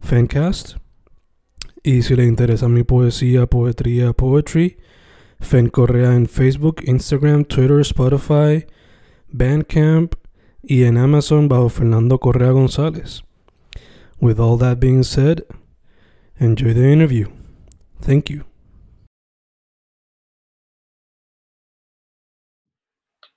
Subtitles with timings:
[0.00, 0.76] Fancast.
[1.82, 4.78] Y si le interesa mi poesía, poetría, poetry,
[5.40, 8.66] Fen Correa en Facebook, Instagram, Twitter, Spotify,
[9.28, 10.14] Bandcamp
[10.62, 13.22] y en Amazon bajo Fernando Correa González.
[14.20, 15.44] With all that being said,
[16.38, 17.28] enjoy the interview.
[18.00, 18.44] Thank you.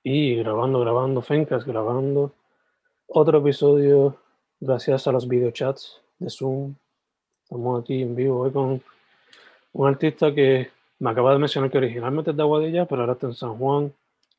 [0.03, 2.33] Y grabando, grabando, Fencas, grabando
[3.07, 4.17] otro episodio
[4.59, 6.75] gracias a los videochats de Zoom.
[7.43, 8.81] Estamos aquí en vivo hoy con
[9.73, 10.69] un artista que
[10.99, 13.93] me acaba de mencionar que originalmente es de Aguadilla, pero ahora está en San Juan.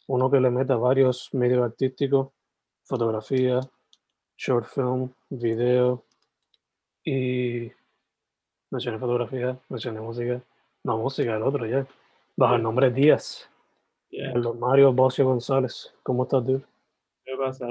[0.06, 2.28] Uno que le mete a varios medios artísticos,
[2.84, 3.60] fotografía,
[4.36, 6.04] short film, video
[7.04, 7.70] y
[8.70, 10.40] mencioné fotografía, mencioné música,
[10.84, 11.86] no música, el otro ya,
[12.36, 13.48] bajo el nombre Díaz.
[14.10, 14.34] Yeah.
[14.34, 15.92] Mario Bocio González.
[16.02, 16.62] ¿Cómo estás, dude?
[17.24, 17.66] ¿Qué pasa?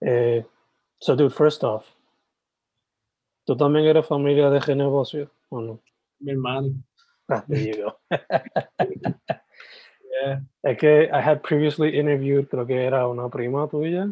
[0.00, 0.44] Eh,
[0.98, 1.93] so, dude, first off,
[3.44, 5.80] ¿tú también eres familia de Gene Bocio o no?
[6.20, 6.68] Mi hermano.
[7.28, 7.98] Ah, there you go.
[10.22, 10.42] Yeah.
[10.62, 14.08] es que I had previously interviewed, creo que era una prima tuya.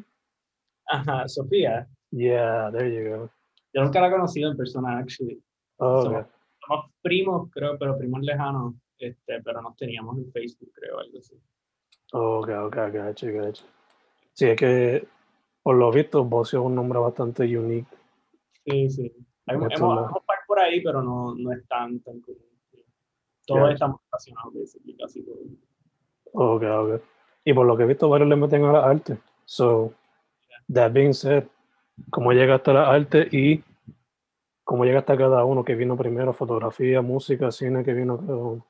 [0.86, 1.86] Ajá, Sofía.
[2.10, 3.30] Yeah, there you go.
[3.72, 5.40] Yo nunca la he conocido en persona, actually.
[5.76, 6.32] Oh, Somos, okay.
[6.66, 8.74] somos primos, creo, pero primos lejanos.
[8.98, 11.40] Este, pero nos teníamos en Facebook, creo, algo así.
[12.12, 13.64] Oh, okay, okay, gotcha, gotcha.
[14.34, 15.06] Sí, es que
[15.62, 17.88] por lo visto, Bocio es un nombre bastante unique.
[18.64, 19.12] Sí, sí.
[19.46, 22.40] Hay, hemos, hemos par por ahí, pero no, no es tan, tan común.
[23.46, 23.72] Todos Ya.
[23.74, 25.38] estamos relacionados, basically, casi todos.
[26.32, 27.04] Okay, okay.
[27.44, 29.18] Y por lo que he visto, varios le meten a la arte.
[29.44, 29.92] So,
[30.72, 31.44] that being said,
[32.10, 33.62] ¿cómo llegaste a la arte y
[34.64, 36.32] cómo llegaste a cada uno que vino primero?
[36.32, 38.64] Fotografía, música, cine, que vino cada uno.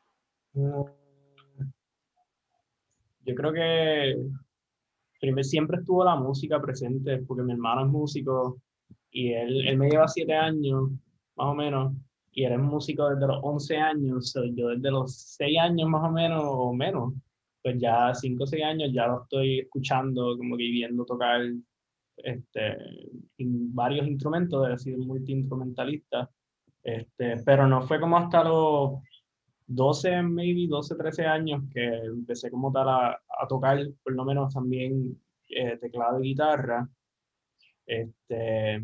[3.24, 4.16] Yo creo que
[5.20, 8.60] primero siempre estuvo la música presente, porque mi hermano es músico
[9.12, 10.90] y él, él me lleva siete años,
[11.36, 11.94] más o menos,
[12.32, 16.08] y él es músico desde los 11 años, so yo desde los seis años más
[16.08, 17.14] o menos, o menos,
[17.62, 21.42] pues ya cinco o seis años ya lo estoy escuchando, como que viendo tocar
[22.16, 22.76] este,
[23.38, 26.30] varios instrumentos, he sido multiinstrumentalista,
[26.82, 29.02] este, pero no fue como hasta los
[29.66, 34.52] 12, maybe 12, 13 años que empecé como tal a, a tocar, por lo menos
[34.52, 36.88] también eh, teclado y guitarra.
[37.86, 38.82] Este,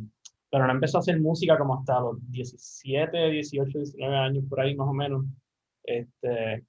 [0.51, 4.75] pero no empecé a hacer música como hasta los 17, 18, 19 años, por ahí
[4.75, 5.25] más o menos.
[5.85, 6.65] Este,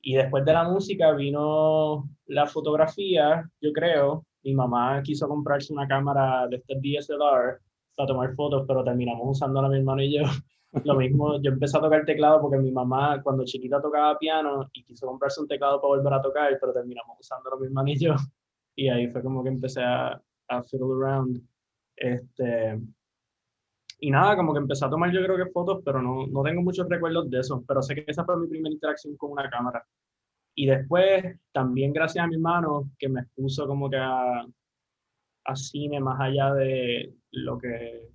[0.00, 4.24] y después de la música vino la fotografía, yo creo.
[4.42, 7.60] Mi mamá quiso comprarse una cámara de estas DSLR
[7.96, 10.22] para tomar fotos, pero terminamos usándola mi hermano y yo.
[10.84, 14.84] Lo mismo, yo empecé a tocar teclado porque mi mamá cuando chiquita tocaba piano y
[14.84, 18.14] quiso comprarse un teclado para volver a tocar, pero terminamos usándolo mi hermano y yo.
[18.76, 21.42] Y ahí fue como que empecé a, a fiddle around.
[22.00, 22.80] Este,
[24.00, 26.62] y nada, como que empecé a tomar yo creo que fotos, pero no, no tengo
[26.62, 29.84] muchos recuerdos de eso, pero sé que esa fue mi primera interacción con una cámara.
[30.54, 34.46] Y después, también gracias a mi hermano, que me expuso como que a,
[35.44, 38.08] a cine más allá de lo que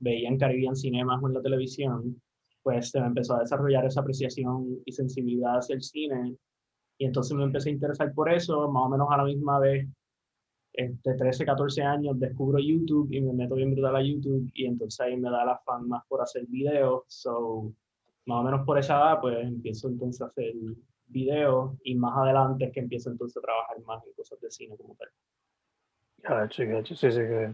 [0.00, 2.20] veía en Caribbean Cinemas o en la televisión,
[2.62, 6.36] pues se me empezó a desarrollar esa apreciación y sensibilidad hacia el cine.
[6.98, 9.86] Y entonces me empecé a interesar por eso, más o menos a la misma vez,
[10.78, 15.00] este, 13, 14 años, descubro YouTube y me meto bien brutal a YouTube y entonces
[15.00, 17.02] ahí me da la fan más por hacer videos.
[17.08, 17.72] So,
[18.26, 20.54] más o menos por esa edad, pues empiezo entonces a hacer
[21.08, 24.76] videos y más adelante es que empiezo entonces a trabajar más en cosas de cine
[24.76, 25.08] como tal.
[26.22, 26.94] Gotcha, gotcha.
[26.94, 27.50] Sí, sí, que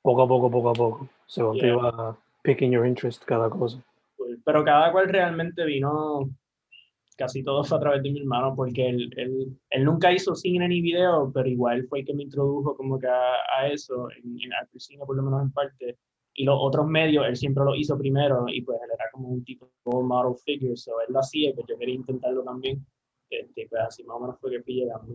[0.00, 1.52] poco a poco, poco a poco, se Yeah.
[1.60, 3.84] te iba picking your interest cada cosa.
[4.16, 6.30] Pues, Pero cada cual realmente vino,
[7.18, 10.68] casi todo fue a través de mi hermano, porque él, él, él nunca hizo cine
[10.68, 14.40] ni video, pero igual fue el que me introdujo como que a, a eso, en,
[14.40, 15.98] en al cine por lo menos en parte.
[16.34, 19.44] y los otros medios, él siempre lo hizo primero y pues él era como un
[19.44, 22.86] tipo de model figure, so él lo hacía pues yo quería intentarlo también.
[23.30, 25.14] Este, pues así más o menos fue que fui llegando.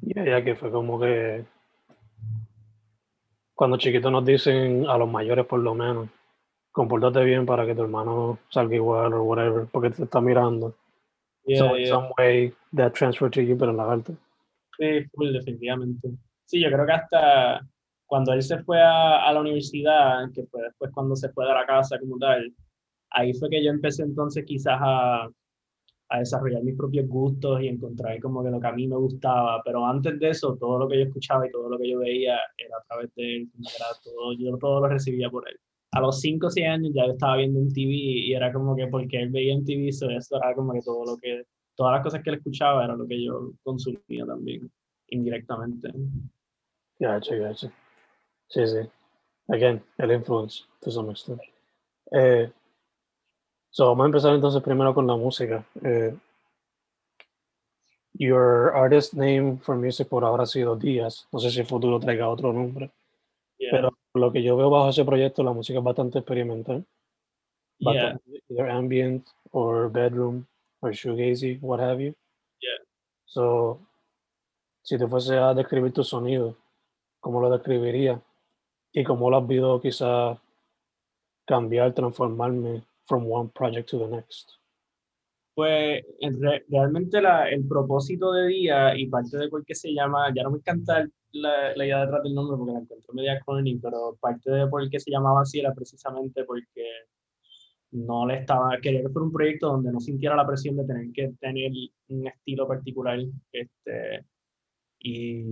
[0.00, 1.44] Ya, ya que fue como que
[3.54, 6.08] cuando chiquitos nos dicen, a los mayores por lo menos,
[6.72, 10.74] compórtate bien para que tu hermano salga igual o whatever, porque te está mirando.
[11.46, 11.88] Yeah, so, in yeah.
[11.88, 14.12] some way, that transfer to you, pero en la alta.
[14.78, 16.08] Sí, definitivamente.
[16.46, 17.66] Sí, yo creo que hasta
[18.06, 21.54] cuando él se fue a, a, la universidad, que fue después cuando se fue de
[21.54, 22.52] la casa como tal,
[23.10, 25.28] ahí fue que yo empecé entonces quizás a,
[26.08, 29.62] a desarrollar mis propios gustos y encontrar como que lo que a mí me gustaba,
[29.64, 32.38] pero antes de eso, todo lo que yo escuchaba y todo lo que yo veía
[32.56, 35.58] era a través de él, era todo, yo todo lo recibía por él.
[35.94, 38.74] A los 5 o 6 años ya yo estaba viendo un TV y era como
[38.74, 41.44] que porque él veía en TV, so eso era como que todo lo que,
[41.76, 44.68] todas las cosas que él escuchaba era lo que yo consumía también,
[45.08, 45.92] indirectamente.
[46.98, 47.72] Gotcha, gotcha.
[48.48, 48.88] Sí, sí.
[49.48, 51.40] Again, el influence, to some extent.
[52.10, 52.50] Eh,
[53.70, 55.64] so, vamos a empezar entonces primero con la música.
[55.82, 56.16] Eh,
[58.14, 61.28] your artist name for music por ahora ha sido Díaz.
[61.30, 62.90] No sé si el futuro traiga otro nombre.
[63.58, 63.70] Yeah.
[63.70, 66.84] Pero lo que yo veo bajo ese proyecto, la música es bastante experimental.
[67.78, 67.92] Yeah.
[67.92, 70.46] Bastante, either ambient or bedroom
[70.80, 72.14] or shoegazy, what have you.
[72.60, 72.84] Yeah.
[73.26, 73.80] So,
[74.82, 76.56] si te fuese a describir tu sonido,
[77.20, 78.22] ¿cómo lo describiría?
[78.92, 80.38] Y cómo lo has visto quizás
[81.44, 84.52] cambiar, transformarme from one project to the next.
[85.56, 90.32] Pues re realmente la, el propósito de día y parte de por qué se llama,
[90.34, 93.78] ya no me encanta la, la idea detrás del nombre porque la encuentro media corny,
[93.78, 96.84] pero parte de por qué se llamaba así era precisamente porque
[97.92, 101.12] no le estaba, quería que fuera un proyecto donde no sintiera la presión de tener
[101.12, 101.70] que tener
[102.08, 103.18] un estilo particular.
[103.52, 104.24] Este,
[105.00, 105.44] y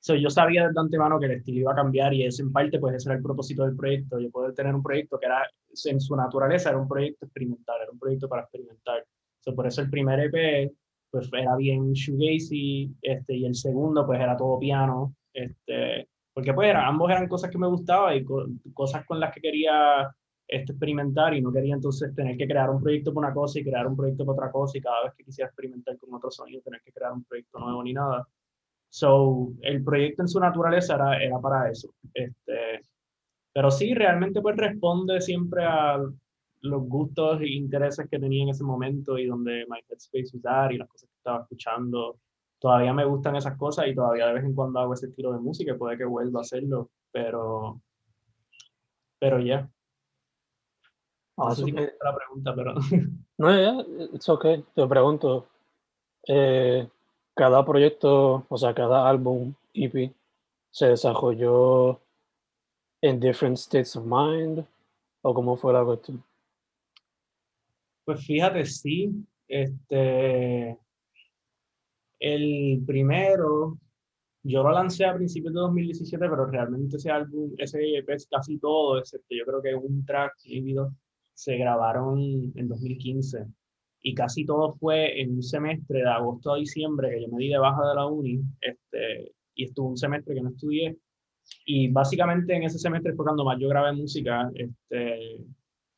[0.00, 2.78] so, yo sabía de antemano que el estilo iba a cambiar y ese en parte
[2.78, 5.42] pues ese era el propósito del proyecto, yo poder tener un proyecto que era
[5.84, 9.04] en su naturaleza era un proyecto experimental, era un proyecto para experimentar.
[9.40, 10.72] So, por eso el primer EP
[11.10, 16.68] pues era bien shoegazy, este, y el segundo pues era todo piano, este, porque pues
[16.68, 18.44] era, ambos eran cosas que me gustaban y co
[18.74, 20.14] cosas con las que quería
[20.46, 23.64] este, experimentar y no quería entonces tener que crear un proyecto por una cosa y
[23.64, 26.62] crear un proyecto por otra cosa y cada vez que quisiera experimentar con otro sonido
[26.62, 28.28] tener que crear un proyecto nuevo ni nada.
[28.88, 31.92] So, el proyecto en su naturaleza era, era para eso.
[32.14, 32.80] Este,
[33.52, 35.98] pero sí, realmente pues responde siempre a
[36.62, 40.78] los gustos e intereses que tenía en ese momento y donde my headspace usar y
[40.78, 42.18] las cosas que estaba escuchando.
[42.58, 45.40] Todavía me gustan esas cosas y todavía de vez en cuando hago ese estilo de
[45.40, 47.80] música y puede que vuelva a hacerlo, pero
[49.18, 49.44] pero ya.
[49.44, 49.70] Yeah.
[51.38, 52.74] No sé si me la pregunta, pero...
[53.38, 54.64] No, ya, yeah, it's okay.
[54.74, 55.46] Te pregunto,
[56.26, 56.88] eh,
[57.34, 60.14] cada proyecto, o sea, cada álbum, EP,
[60.70, 62.00] se desarrolló
[63.02, 64.64] en different states of mind
[65.22, 66.22] o cómo fue la cuestión?
[68.06, 69.12] Pues fíjate, sí.
[69.48, 70.78] Este,
[72.20, 73.78] el primero,
[74.44, 78.58] yo lo lancé a principios de 2017, pero realmente ese álbum, ese EP es casi
[78.58, 80.94] todo, excepto yo creo que un track lívido
[81.34, 83.44] se grabaron en 2015
[84.02, 87.48] y casi todo fue en un semestre de agosto a diciembre que yo me di
[87.48, 90.96] de baja de la uni este, y estuve un semestre que no estudié
[91.64, 95.44] y básicamente en ese semestre fue cuando más yo grabé música este,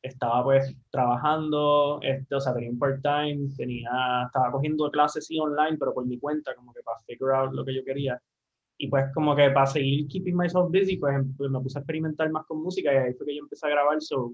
[0.01, 5.77] estaba pues trabajando este, o sea tenía un part-time tenía estaba cogiendo clases sí online
[5.77, 8.21] pero por mi cuenta como que para figure out lo que yo quería
[8.77, 12.31] y pues como que para seguir keeping myself busy pues, pues me puse a experimentar
[12.31, 14.33] más con música y ahí fue que yo empecé a grabar so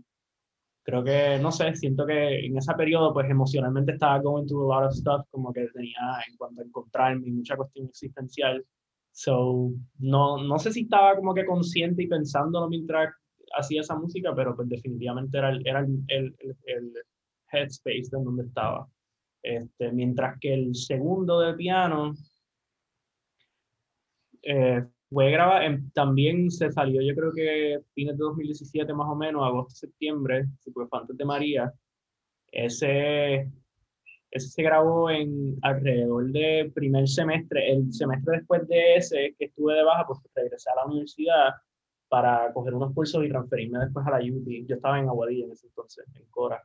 [0.86, 4.82] creo que, no sé, siento que en ese periodo, pues emocionalmente estaba going through a
[4.82, 8.64] lot of stuff, como que tenía en cuanto a encontrarme, mucha cuestión existencial.
[9.12, 13.16] So, no, no sé si estaba como que consciente y pensándolo mientras
[13.54, 16.36] hacía esa música, pero pues definitivamente era el, era el, el,
[16.66, 16.94] el,
[17.52, 18.88] headspace en donde estaba.
[19.42, 22.14] Este, mientras que el segundo de piano
[24.42, 29.44] eh, fue grabado, también se salió, yo creo que fines de 2017 más o menos,
[29.44, 31.74] agosto, septiembre, pues fue antes de María.
[32.52, 33.50] Ese,
[34.32, 37.72] ese se grabó en alrededor de primer semestre.
[37.72, 41.54] El semestre después de ese que estuve de baja, pues regresé a la universidad
[42.16, 44.48] para coger unos cursos y transferirme después a la UT.
[44.66, 46.64] Yo estaba en Aguadilla en ese entonces, en Cora.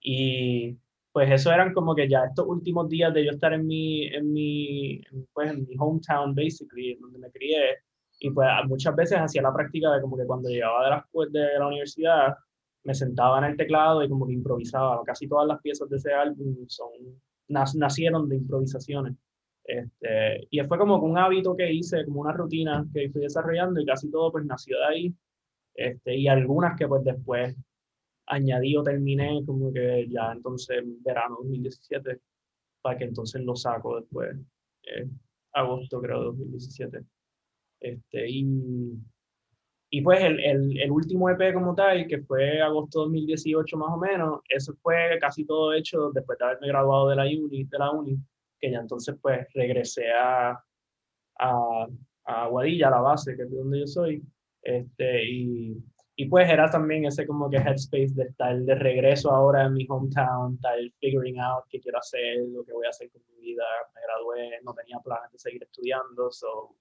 [0.00, 0.78] Y
[1.10, 4.32] pues eso eran como que ya estos últimos días de yo estar en mi, en
[4.32, 7.78] mi, pues en mi hometown, basically, donde me crié,
[8.20, 11.58] y pues muchas veces hacía la práctica de como que cuando llegaba de la, de
[11.58, 12.36] la universidad,
[12.84, 15.02] me sentaba en el teclado y como que improvisaba.
[15.04, 16.90] Casi todas las piezas de ese álbum son,
[17.48, 19.16] nacieron de improvisaciones.
[19.68, 23.84] Este, y fue como un hábito que hice, como una rutina que fui desarrollando y
[23.84, 25.14] casi todo pues nació de ahí.
[25.74, 27.54] este, y algunas que pues después
[28.26, 32.18] añadí o terminé como que ya entonces verano 2017,
[32.82, 34.36] para que entonces lo saco después,
[34.84, 35.08] eh,
[35.52, 37.04] agosto creo de 2017.
[37.80, 38.46] Este, y,
[39.90, 43.98] y pues el, el, el, último EP como tal, que fue agosto 2018 más o
[43.98, 47.90] menos, eso fue casi todo hecho después de haberme graduado de la uni, de la
[47.90, 48.18] uni
[48.60, 50.50] que ya entonces pues regresé a,
[51.40, 51.86] a,
[52.24, 54.22] a Guadilla, a la base, que es de donde yo soy,
[54.62, 55.76] este, y,
[56.16, 59.86] y pues era también ese como que headspace de estar de regreso ahora en mi
[59.88, 63.64] hometown, estar figuring out qué quiero hacer, lo que voy a hacer con mi vida,
[63.94, 66.74] me gradué, no tenía planes de seguir estudiando, so,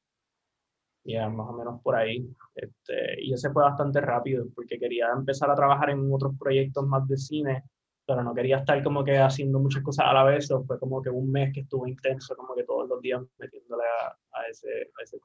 [1.04, 2.28] ya más o menos por ahí.
[2.56, 7.08] Este, y ese fue bastante rápido porque quería empezar a trabajar en otros proyectos más
[7.08, 7.64] de cine
[8.08, 11.02] pero no quería estar como que haciendo muchas cosas a la vez, o fue como
[11.02, 14.70] que un mes que estuvo intenso, como que todos los días metiéndole a, a ese,
[14.98, 15.20] a ese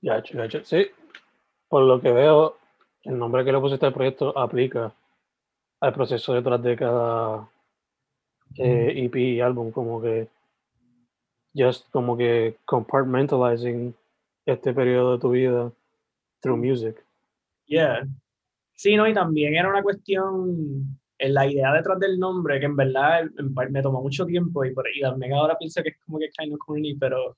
[0.00, 0.86] Ya, ya, ya, sí.
[1.68, 2.56] Por lo que veo,
[3.02, 4.90] el nombre que le pusiste al proyecto aplica
[5.80, 7.46] al proceso detrás de cada
[8.56, 10.28] eh, EP y álbum, como que
[11.54, 13.94] just como que compartmentalizing
[14.46, 15.70] este periodo de tu vida
[16.40, 17.04] through music.
[17.66, 18.06] Yeah.
[18.72, 23.24] Sí, no, y también era una cuestión la idea detrás del nombre, que en verdad
[23.70, 26.54] me tomó mucho tiempo y, por, y también ahora pienso que es como que kind
[26.54, 27.36] of corny, pero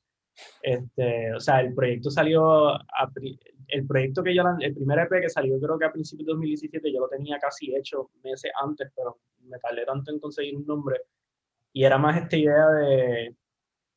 [0.62, 3.12] este, o sea, el proyecto salió, a,
[3.69, 6.93] el proyecto que yo, el primer EP que salió creo que a principios de 2017,
[6.93, 11.01] yo lo tenía casi hecho meses antes, pero me tardé tanto en conseguir un nombre.
[11.73, 13.37] Y era más esta idea de,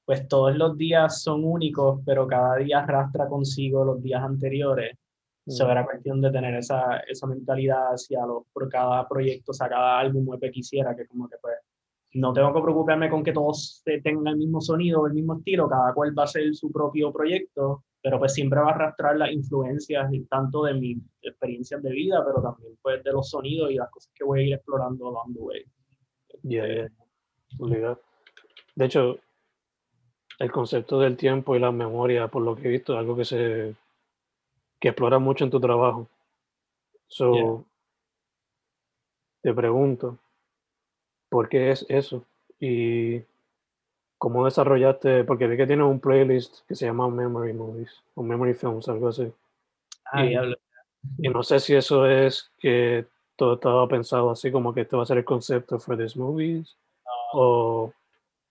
[0.05, 4.97] pues todos los días son únicos, pero cada día arrastra consigo los días anteriores.
[5.45, 5.69] Mm.
[5.69, 9.99] era cuestión de tener esa, esa mentalidad hacia los, por cada proyecto, o sea, cada
[9.99, 11.55] álbum que quisiera, que como que pues
[12.13, 15.93] no tengo que preocuparme con que todos tengan el mismo sonido, el mismo estilo, cada
[15.93, 20.09] cual va a ser su propio proyecto, pero pues siempre va a arrastrar las influencias
[20.29, 24.11] tanto de mis experiencias de vida, pero también pues de los sonidos y las cosas
[24.15, 25.65] que voy a ir explorando along the way.
[26.43, 26.89] Yeah,
[27.59, 27.97] yeah.
[28.75, 29.17] De hecho,
[30.39, 33.25] el concepto del tiempo y la memoria, por lo que he visto, es algo que
[33.25, 33.75] se
[34.85, 36.07] que exploras mucho en tu trabajo.
[37.07, 37.65] So,
[39.41, 40.19] te pregunto,
[41.27, 42.23] ¿por qué es eso?
[42.59, 43.23] Y
[44.19, 48.53] cómo desarrollaste, porque vi que tienes un playlist que se llama Memory Movies o Memory
[48.53, 49.33] Films, algo así.
[50.11, 50.35] Ah, y,
[51.17, 55.01] y no sé si eso es que todo estaba pensado así como que este va
[55.01, 56.77] a ser el concepto for these movies
[57.33, 57.91] o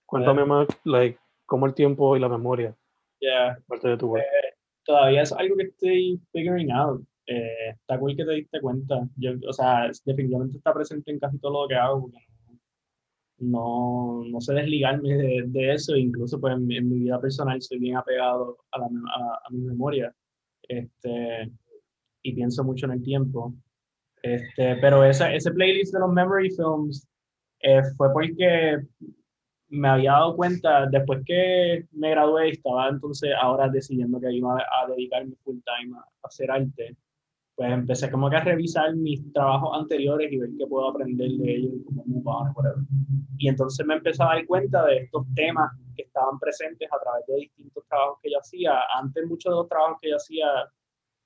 [0.05, 2.75] cuéntame más like cómo el tiempo y la memoria
[3.21, 3.57] yeah.
[3.69, 4.25] parte de tu work.
[4.25, 4.44] Eh,
[4.85, 7.03] todavía es algo que estoy figuring out.
[7.27, 9.09] Eh, está cool que te diste cuenta.
[9.17, 12.11] Yo, o sea, definitivamente está presente en casi todo lo que hago.
[13.39, 15.97] no, no sé desligarme de, de, eso.
[15.97, 20.15] Incluso pues en, mi vida personal soy bien apegado a, la, a, mi memoria.
[20.69, 21.51] Este,
[22.23, 23.55] y pienso mucho en el tiempo.
[24.23, 27.07] Este, pero esa, ese playlist de los memory films
[27.61, 28.79] eh, fue porque
[29.75, 34.89] me había dado cuenta, después que me gradué, estaba entonces ahora decidiendo que iba a,
[34.89, 36.97] dedicarme full time a, hacer arte,
[37.55, 41.55] pues empecé como que a revisar mis trabajos anteriores y ver qué puedo aprender de
[41.55, 42.85] ellos y cómo move whatever.
[43.39, 47.27] Y entonces me empecé a dar cuenta de estos temas que estaban presentes a través
[47.27, 48.73] de distintos trabajos que yo hacía.
[48.97, 50.47] Antes muchos de los trabajos que yo hacía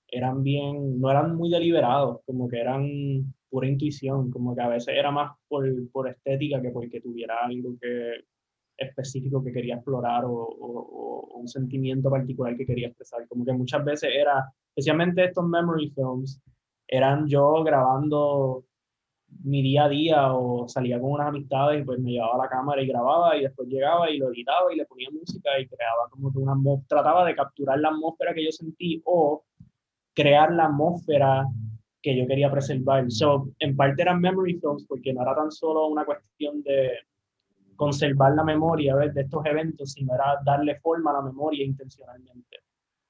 [0.09, 4.95] eran bien, no eran muy deliberados, como que eran pura intuición, como que a veces
[4.97, 8.25] era más por, por estética que porque tuviera algo que,
[8.78, 13.26] específico que quería explorar o, o, un sentimiento particular que quería expresar.
[13.28, 16.40] Como que muchas veces era, especialmente estos memory films,
[16.87, 18.64] eran yo grabando
[19.44, 22.82] mi día a día o salía con unas amistades y pues me llevaba la cámara
[22.82, 26.32] y grababa y después llegaba y lo editaba y le ponía música y creaba como
[26.32, 26.54] que una
[26.88, 29.44] trataba de capturar la atmósfera que yo sentí o
[30.14, 31.47] crear la atmósfera
[32.00, 33.11] que yo quería preservar.
[33.11, 36.92] So, en parte eran memory films porque no era tan solo una cuestión de
[37.78, 42.58] conservar la memoria de estos eventos, sino era darle forma a la memoria intencionalmente.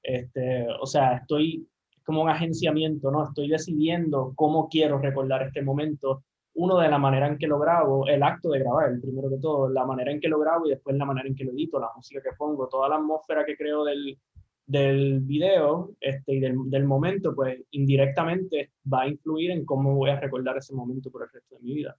[0.03, 1.67] Este, o sea, estoy
[2.05, 3.23] como un agenciamiento, ¿no?
[3.23, 6.23] Estoy decidiendo cómo quiero recordar este momento.
[6.53, 9.39] Uno, de la manera en que lo grabo, el acto de grabar, el primero de
[9.39, 11.79] todo, la manera en que lo grabo y después la manera en que lo edito,
[11.79, 14.19] la música que pongo, toda la atmósfera que creo del,
[14.67, 20.11] del video este, y del, del, momento, pues indirectamente va a influir en cómo voy
[20.11, 21.97] a recordar ese momento por el resto de mi vida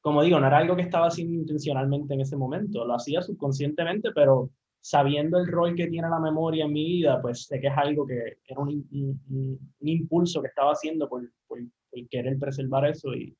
[0.00, 4.10] como digo, no era algo que estaba haciendo intencionalmente en ese momento, lo hacía subconscientemente,
[4.14, 7.76] pero sabiendo el rol que tiene la memoria en mi vida, pues sé que es
[7.76, 11.58] algo que era un, un, impulso que estaba haciendo por, por,
[12.08, 13.36] querer preservar eso y,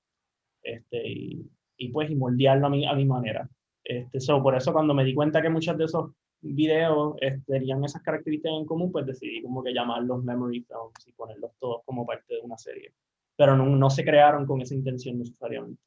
[0.63, 3.49] este, y, y, pues y moldearlo a mi, a mi manera.
[3.83, 6.11] Este, so, por eso cuando me di cuenta que muchos de esos
[6.43, 11.13] videos este, tenían esas características en común, pues decidí como que llamarlos memory films y
[11.13, 12.93] ponerlos todos como parte de una serie.
[13.37, 15.81] Pero no, no se crearon con esa intención necesariamente.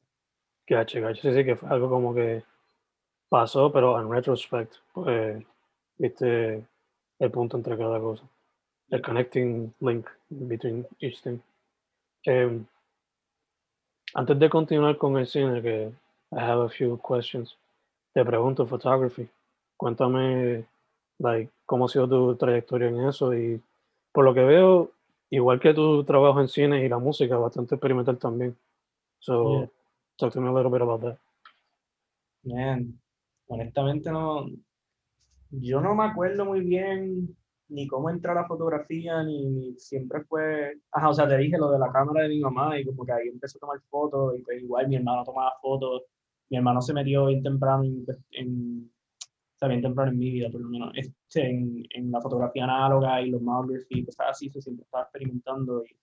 [0.66, 1.22] Gacho, gacho.
[1.22, 2.42] Sí, sí, que fue algo como que
[3.28, 5.44] pasó, pero en retrospect, pues,
[5.98, 6.66] viste
[7.18, 8.24] el punto entre cada cosa.
[8.90, 11.38] El connecting link between each thing.
[12.24, 12.64] Em,
[14.14, 15.92] antes de continuar con el cine, que
[16.32, 17.56] I have a few questions,
[18.14, 19.28] te pregunto, photography.
[19.76, 20.64] Cuéntame,
[21.18, 23.60] like, cómo ha sido tu trayectoria en eso y
[24.12, 24.90] por lo que veo,
[25.30, 28.56] igual que tu trabajo en cine y la música, bastante experimental también.
[29.18, 29.68] So, Yeah.
[30.18, 31.18] Talk to me a little bit about that.
[32.44, 33.00] Man,
[33.48, 34.46] honestamente no,
[35.50, 37.36] yo no me acuerdo muy bien
[37.68, 41.56] ni cómo entró a la fotografía, ni, ni siempre fue, ajá, o sea, te dije
[41.58, 44.36] lo de la cámara de mi mamá y como que ahí empezó a tomar fotos
[44.38, 46.02] y pues igual mi hermano tomaba fotos,
[46.50, 48.90] mi hermano se metió bien temprano en, en-
[49.54, 52.64] o sea, bien temprano en mi vida por lo menos, este, en, en la fotografía
[52.64, 55.96] análoga y los monography y cosas así, so siempre estaba experimentando y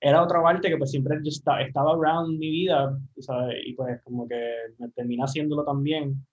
[0.00, 3.56] era otra parte que pues siempre yo esta- estaba around mi vida, ¿sabes?
[3.66, 4.36] Y pues como que
[4.78, 6.26] me terminé haciéndolo también.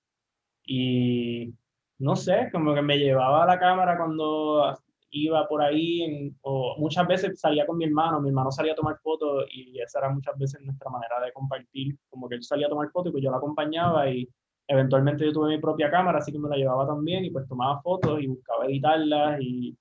[0.66, 1.54] Y
[2.00, 4.78] no sé, como que me llevaba la cámara cuando
[5.12, 8.76] iba por ahí, en- o muchas veces salía con mi hermano, mi hermano salía a
[8.76, 12.68] tomar fotos y esa era muchas veces nuestra manera de compartir, como que él salía
[12.68, 14.28] a tomar fotos y pues yo la acompañaba y
[14.68, 17.82] eventualmente yo tuve mi propia cámara, así que me la llevaba también y pues tomaba
[17.82, 19.78] fotos y buscaba editarlas y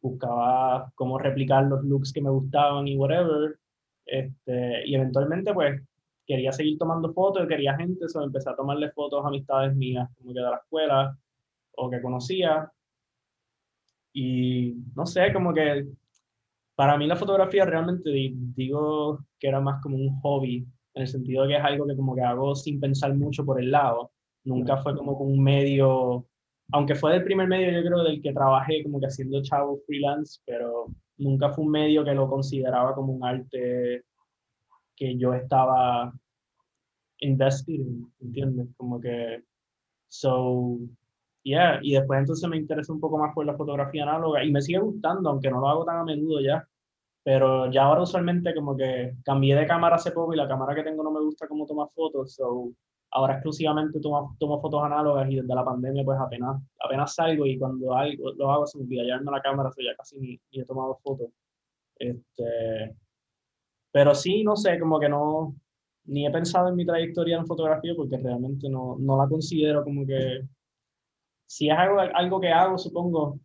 [0.00, 3.58] buscaba cómo replicar los looks que me gustaban y whatever.
[4.06, 5.80] Este, y eventualmente, pues,
[6.26, 10.32] quería seguir tomando fotos, quería gente, so empecé a tomarle fotos a amistades mías, como
[10.32, 11.16] que de la escuela
[11.76, 12.70] o que conocía.
[14.12, 15.86] Y no sé, como que
[16.76, 21.08] para mí la fotografía realmente di- digo que era más como un hobby, en el
[21.08, 24.12] sentido de que es algo que como que hago sin pensar mucho por el lado.
[24.44, 26.26] Nunca fue como un medio,
[26.72, 30.40] aunque fue del primer medio yo creo del que trabajé como que haciendo chavo freelance,
[30.46, 30.86] pero
[31.18, 34.04] nunca fue un medio que lo consideraba como un arte
[34.96, 36.12] que yo estaba
[37.20, 38.68] invested in, ¿entiendes?
[38.76, 39.42] Como que,
[40.08, 40.78] so,
[41.42, 44.62] yeah, y después entonces me interesé un poco más por la fotografía análoga y me
[44.62, 46.66] sigue gustando, aunque no lo hago tan a menudo ya,
[47.22, 50.82] pero ya ahora usualmente como que cambié de cámara hace poco y la cámara que
[50.82, 52.72] tengo no me gusta cómo toma fotos, so
[53.12, 57.58] ahora exclusivamente tomo, tomo fotos análogas y desde la pandemia pues apenas, apenas salgo y
[57.58, 60.60] cuando algo, lo hago se me olvida llevarme la cámara, so ya casi ni, ni
[60.60, 61.30] he tomado fotos.
[61.96, 62.96] Este,
[63.92, 65.54] pero sí, no sé, como que no,
[66.04, 70.06] ni he pensado en mi trayectoria en fotografía porque realmente no, no la considero como
[70.06, 70.42] que,
[71.46, 73.40] si es algo, algo que hago, supongo,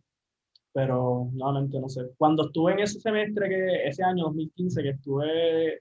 [0.72, 2.10] pero nuevamente no sé.
[2.16, 5.80] Cuando estuve en ese semestre, que ese año 2015, que estuve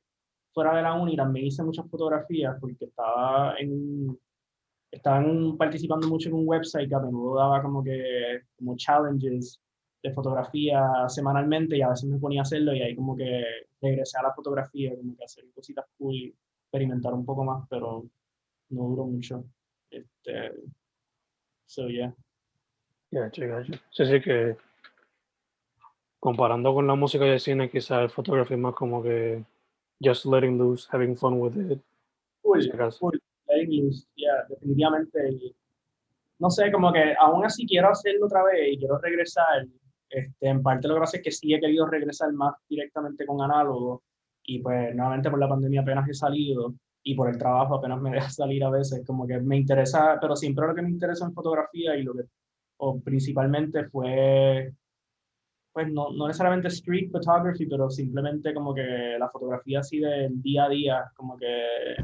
[0.55, 4.17] fuera de la uni, también hice muchas fotografías porque estaba en
[4.89, 9.61] estaban participando mucho en un website que a menudo daba como que como challenges
[10.01, 13.43] de fotografía semanalmente y a veces me ponía a hacerlo y ahí como que
[13.81, 18.05] regresé a la fotografía, como que hacer cositas cool, experimentar un poco más, pero
[18.69, 19.43] no duró mucho.
[19.89, 20.53] Este,
[21.65, 22.15] so yeah.
[23.11, 23.73] Gacho, gacho.
[23.91, 24.55] Sí, sí que
[26.19, 29.43] comparando con la música y el cine, quizás el fotografía es más como que
[30.05, 31.79] just letting loose, having fun with it.
[32.43, 32.61] Cool,
[32.99, 33.11] cool,
[33.49, 35.55] letting loose, yeah, definitivamente.
[36.39, 39.65] no sé, como que aún así quiero hacerlo otra vez y quiero regresar.
[40.09, 43.41] Este, en parte lo que pasa es que sí he querido regresar más directamente con
[43.41, 44.03] análogo
[44.43, 48.11] y pues nuevamente por la pandemia apenas he salido y por el trabajo apenas me
[48.15, 51.33] deja salir a veces, como que me interesa, pero siempre lo que me interesa en
[51.33, 52.23] fotografía y lo que,
[52.77, 54.73] o principalmente fue,
[55.75, 60.63] pues no, no necesariamente street photography, pero simplemente como que la fotografía así del día
[60.65, 61.97] a día, como que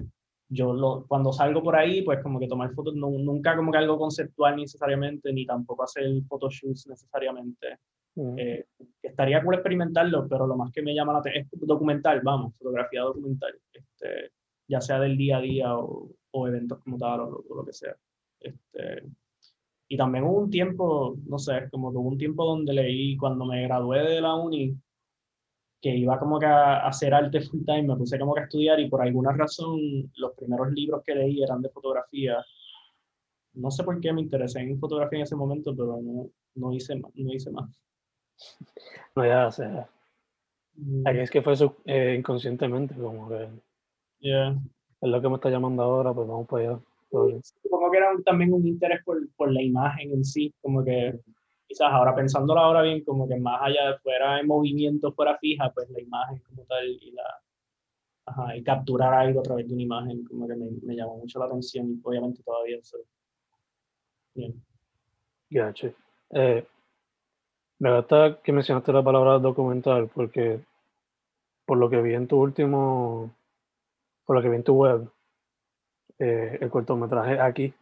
[0.50, 3.78] yo lo, cuando salgo por ahí, pues como que tomar fotos, no- nunca como que
[3.78, 7.78] algo conceptual necesariamente, ni tampoco hacer photoshoots necesariamente.
[8.16, 8.38] Mm.
[8.38, 8.66] Eh,
[9.02, 13.04] estaría cool experimentarlo, pero lo más que me llama la atención es documental, vamos, fotografía
[13.04, 14.32] documental, este,
[14.68, 17.64] ya sea del día a día o, o eventos como tal o, lo- o lo
[17.66, 17.96] que sea.
[18.38, 19.04] Este,
[19.94, 23.46] y también hubo un tiempo, no sé, como que hubo un tiempo donde leí cuando
[23.46, 24.76] me gradué de la uni,
[25.82, 28.80] que iba como que a hacer arte full time, me puse como que a estudiar
[28.80, 29.80] y por alguna razón
[30.16, 32.44] los primeros libros que leí eran de fotografía.
[33.54, 36.96] No sé por qué me interesé en fotografía en ese momento, pero no, no hice,
[36.96, 37.70] no hice más.
[39.14, 39.90] No, ya, o sea,
[40.76, 41.54] Mm, es que fue
[41.86, 43.50] eh, inconscientemente, como que
[44.20, 44.56] yeah.
[45.02, 46.80] es lo que me está llamando ahora, pues vamos para allá.
[47.10, 47.30] Todo
[47.92, 51.20] que era un- también un interés por, por la imagen en sí, como que
[51.68, 55.72] quizás ahora pensándolo ahora bien, como que más allá de fuera en movimiento, fuera fija,
[55.74, 57.24] pues la imagen como tal y la
[58.26, 61.40] ajá, y capturar algo a través de una imagen, como que me, me llamó mucho
[61.40, 62.98] la atención y obviamente todavía eso.
[64.34, 64.54] Bien.
[65.50, 65.94] Gacho.
[66.30, 66.66] Eh,
[67.80, 70.62] me gusta que mencionaste la palabra documental porque
[71.66, 73.32] por lo que vi en tu último,
[74.26, 75.10] por lo que vi en tu web,
[76.20, 77.74] eh, el cortometraje aquí,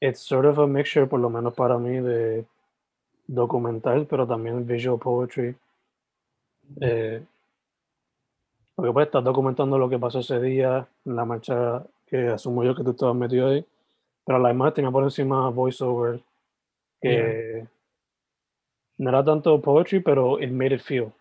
[0.00, 2.44] it's sort of a mixture, por lo menos para mí, de
[3.26, 5.54] documental, pero también visual poetry.
[6.80, 7.22] Eh,
[8.74, 12.82] porque pues estás documentando lo que pasó ese día la marcha que asumo yo que
[12.82, 13.64] tú estabas metido ahí,
[14.24, 16.20] pero la imagen tenía por encima voiceover
[17.00, 17.66] que
[18.98, 21.12] no era tanto poetry, pero it made it feel.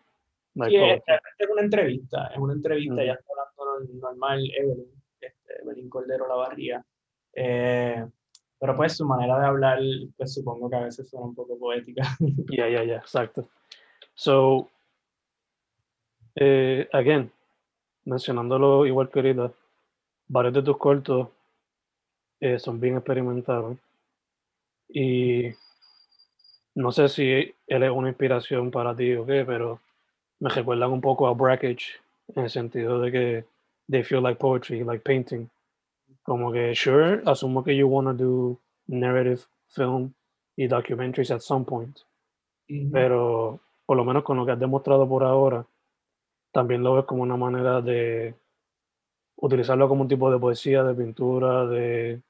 [0.56, 3.06] Like sí, es, una entrevista, es una entrevista, mm.
[3.06, 3.26] ya está
[3.58, 6.86] hablando normal, Evelyn, este, Evelyn Cordero La Barría.
[7.34, 8.06] Eh,
[8.60, 9.80] pero pues su manera de hablar,
[10.18, 12.04] pues supongo que a veces suena un poco poética.
[12.52, 13.48] Ya, ya, ya, exacto.
[14.14, 14.70] So,
[16.36, 17.32] eh, again,
[18.06, 19.52] mencionándolo igual que ahorita,
[20.28, 21.30] varios de tus cortos
[22.42, 23.78] eh, son bien experimentados.
[24.90, 25.54] Y
[26.76, 29.80] no sé si él es una inspiración para ti o qué, pero
[30.40, 32.00] me recuerdan un poco a Brackage
[32.36, 33.46] en el sentido de que
[33.90, 35.50] they feel like poetry, like painting.
[36.30, 40.14] Como que, sure, asumo que you want to do narrative film
[40.56, 42.02] y documentaries at some point.
[42.92, 45.66] Pero por lo menos con lo que has demostrado por ahora,
[46.52, 48.36] también lo ves como una manera de
[49.38, 52.22] utilizarlo como un tipo de poesía, de pintura, de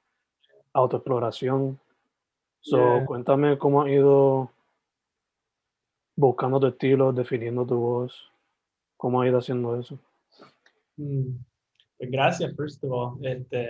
[0.71, 1.77] autoexploración.
[2.61, 4.49] So, cuéntame cómo has ido
[6.15, 8.31] buscando tu estilo, definiendo tu voz,
[8.95, 9.99] cómo has ido haciendo eso.
[10.95, 11.48] Mm.
[11.99, 13.25] Pues gracias, first of all.
[13.25, 13.67] Este,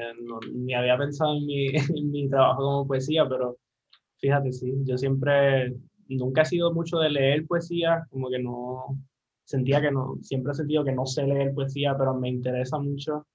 [0.54, 3.58] ni había pensado en mi, en mi trabajo como poesía, pero
[4.18, 5.76] fíjate, sí, yo siempre,
[6.08, 9.00] nunca he sido mucho de leer poesía, como que no,
[9.46, 13.26] sentía que no, siempre he sentido que no sé leer poesía, pero me interesa mucho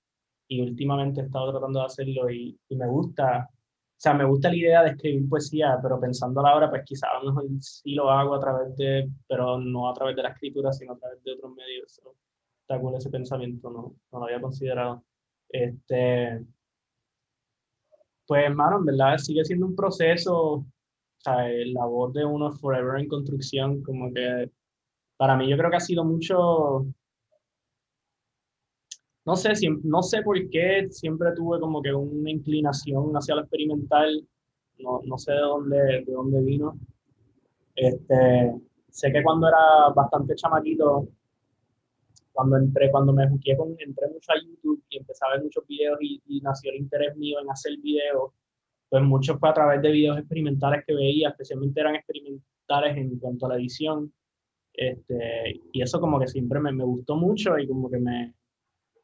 [0.47, 3.57] y últimamente he estado tratando de hacerlo y, y me gusta, o
[3.97, 7.11] sea, me gusta la idea de escribir poesía, pero pensando a la hora, pues quizás
[7.13, 10.31] a lo mejor sí lo hago a través de, pero no a través de la
[10.31, 12.01] escritura, sino a través de otros medios.
[12.67, 15.03] Está ese pensamiento, no, no lo había considerado.
[15.49, 16.41] Este,
[18.27, 20.67] pues, hermano, en verdad sigue siendo un proceso,
[21.25, 24.51] sea, la voz de uno forever en construcción, como que
[25.17, 26.87] para mí yo creo que ha sido mucho,
[29.25, 29.53] no sé,
[29.85, 34.27] no sé por qué siempre tuve como que una inclinación hacia lo experimental,
[34.79, 36.79] no, no sé de dónde, de dónde vino.
[37.75, 38.55] Este,
[38.91, 41.09] sé que cuando era bastante chamaquito,
[42.35, 45.65] cuando entré, cuando me jugué con, entré mucho a YouTube y empecé a ver muchos
[45.69, 48.33] videos y, y, nació el interés mío en hacer videos,
[48.89, 53.47] pues mucho fue a través de videos experimentales que veía, especialmente eran experimentales en cuanto
[53.47, 54.13] a la edición,
[54.73, 58.35] este, y eso como que siempre me, me, gustó mucho y como que me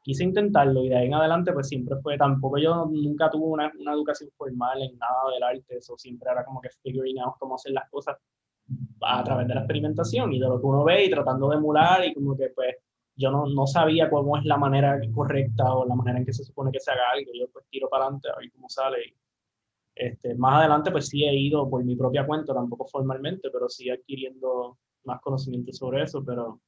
[0.03, 3.71] quise intentarlo y de ahí en adelante pues siempre fue, tampoco yo nunca tuve una,
[3.79, 7.55] una educación formal en nada del arte, eso siempre era como que figuring out cómo
[7.55, 8.17] hacer las cosas
[9.01, 12.05] a través de la experimentación y de lo que uno ve y tratando de emular
[12.05, 12.75] y como que pues
[13.15, 16.43] yo no, no sabía cómo es la manera correcta o la manera en que se
[16.43, 19.15] supone que se haga algo, yo pues tiro para adelante a ver cómo sale
[19.95, 23.89] este, más adelante pues sí he ido por mi propia cuenta, tampoco formalmente, pero sí
[23.89, 26.59] adquiriendo más conocimiento sobre eso, pero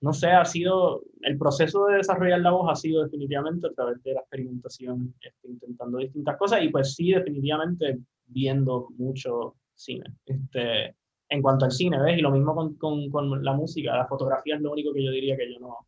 [0.00, 4.02] no sé, ha sido, el proceso de desarrollar la voz ha sido definitivamente a través
[4.02, 10.04] de la experimentación, este, intentando distintas cosas y pues sí, definitivamente viendo mucho cine.
[10.26, 10.94] Este,
[11.28, 12.18] en cuanto al cine, ¿ves?
[12.18, 15.10] Y lo mismo con, con, con, la música, la fotografía es lo único que yo
[15.10, 15.86] diría que yo no,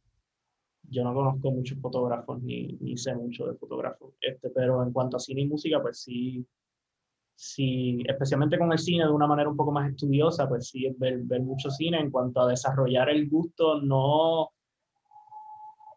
[0.82, 5.16] yo no conozco muchos fotógrafos ni, ni sé mucho de fotógrafos, este, pero en cuanto
[5.16, 6.44] a cine y música, pues sí,
[7.34, 11.20] sí, especialmente con el cine de una manera un poco más estudiosa, pues sí, ver,
[11.22, 14.50] ver mucho cine en cuanto a desarrollar el gusto, no,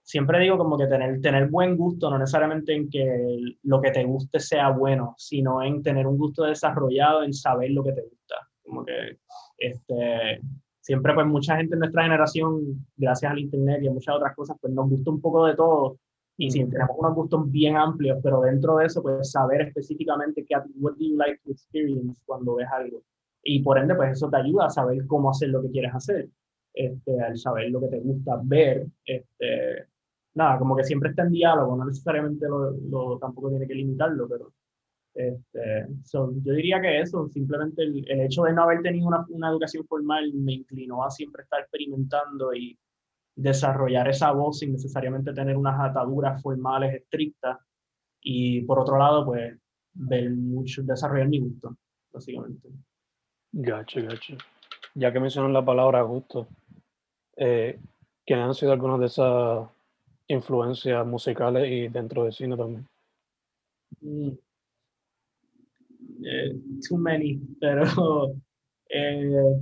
[0.04, 4.04] siempre digo como que tener, tener buen gusto, no necesariamente en que lo que te
[4.04, 8.36] guste sea bueno, sino en tener un gusto desarrollado, en saber lo que te gusta.
[8.72, 9.18] Como que
[9.58, 10.40] este,
[10.80, 14.56] siempre pues mucha gente en nuestra generación, gracias al internet y a muchas otras cosas,
[14.62, 15.98] pues nos gusta un poco de todo
[16.38, 20.56] y si tenemos unos gustos bien amplios, pero dentro de eso, pues saber específicamente qué,
[20.80, 23.04] what do you like to experience cuando ves algo.
[23.44, 26.30] Y por ende, pues eso te ayuda a saber cómo hacer lo que quieres hacer,
[26.74, 28.88] este, al saber lo que te gusta ver.
[29.06, 29.86] Este,
[30.34, 34.28] nada, como que siempre está en diálogo, no necesariamente lo, lo tampoco tiene que limitarlo,
[34.28, 34.54] pero
[35.14, 39.50] este, yo diría que eso, simplemente el, el, hecho de no haber tenido una, una
[39.50, 42.78] educación formal me inclinó a siempre estar experimentando y
[43.36, 47.58] desarrollar esa voz sin necesariamente tener unas ataduras formales estrictas.
[48.22, 49.58] Y por otro lado, pues,
[49.94, 51.76] ver mucho, desarrollar mi gusto,
[52.12, 52.70] básicamente.
[53.52, 54.38] Gacho, gacho.
[54.94, 56.48] Ya que mencionan la palabra gusto,
[57.36, 57.80] eh,
[58.26, 59.70] ¿quiénes han sido algunas de esas
[60.28, 62.88] influencias musicales y dentro del cine también?
[64.02, 64.32] Mm.
[66.26, 66.56] Eh,
[66.88, 67.84] too many, pero
[68.90, 69.56] eh,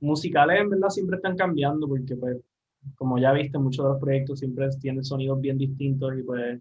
[0.00, 2.38] musicales en verdad siempre están cambiando porque pues
[2.94, 6.60] como ya viste muchos de los proyectos siempre tienen sonidos bien distintos y pues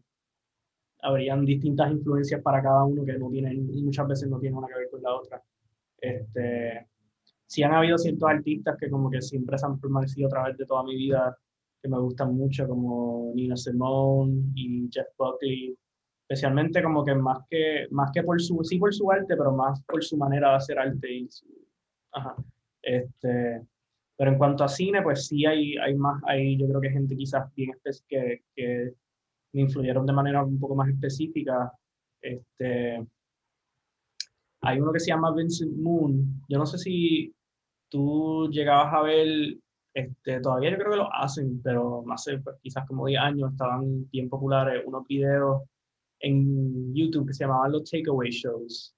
[1.02, 4.68] habrían distintas influencias para cada uno que no tienen y muchas veces no tienen una
[4.68, 5.44] que ver con la otra.
[6.00, 6.88] Este,
[7.46, 10.66] sí han habido ciertos artistas que como que siempre se han permanecido a través de
[10.66, 11.38] toda mi vida
[11.82, 15.78] que me gustan mucho como Nina Simone y Jeff Buckley
[16.30, 19.82] especialmente como que más que más que por su sí por su arte pero más
[19.84, 21.46] por su manera de hacer arte y su,
[22.12, 22.36] ajá,
[22.82, 23.62] este
[24.18, 27.16] pero en cuanto a cine pues sí hay hay más hay yo creo que gente
[27.16, 27.72] quizás bien
[28.10, 28.94] que, que
[29.54, 31.72] me influyeron de manera un poco más específica.
[32.22, 33.06] Este
[34.62, 36.44] hay uno que se llama Vincent Moon.
[36.50, 37.34] Yo no sé si
[37.90, 39.58] tú llegabas a ver
[39.94, 44.10] este, todavía yo creo que lo hacen, pero hace pues, quizás como 10 años estaban
[44.10, 45.64] bien populares unos videos
[46.20, 48.96] en YouTube que se llamaban los Takeaway Shows,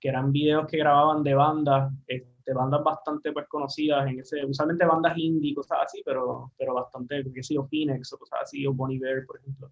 [0.00, 4.84] que eran videos que grababan de bandas, este, bandas bastante pues, conocidas, en ese, usualmente
[4.84, 8.72] bandas indie, cosas así, pero, pero bastante, que sé yo, Phoenix o cosas así, o
[8.72, 9.70] Bonnie Bear, por ejemplo,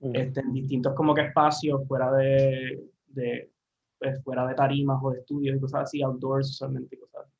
[0.00, 0.16] mm.
[0.16, 3.50] este, en distintos como que espacios fuera de, de
[3.98, 7.32] pues, fuera de tarimas o de estudios y cosas así, outdoors usualmente, cosas así.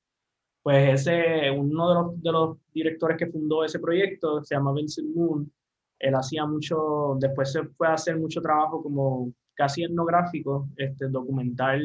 [0.63, 5.15] Pues ese, uno de los, de los directores que fundó ese proyecto se llama Vincent
[5.15, 5.51] Moon,
[6.05, 11.83] él hacía mucho, después se fue a hacer mucho trabajo como casi etnográfico, este, documental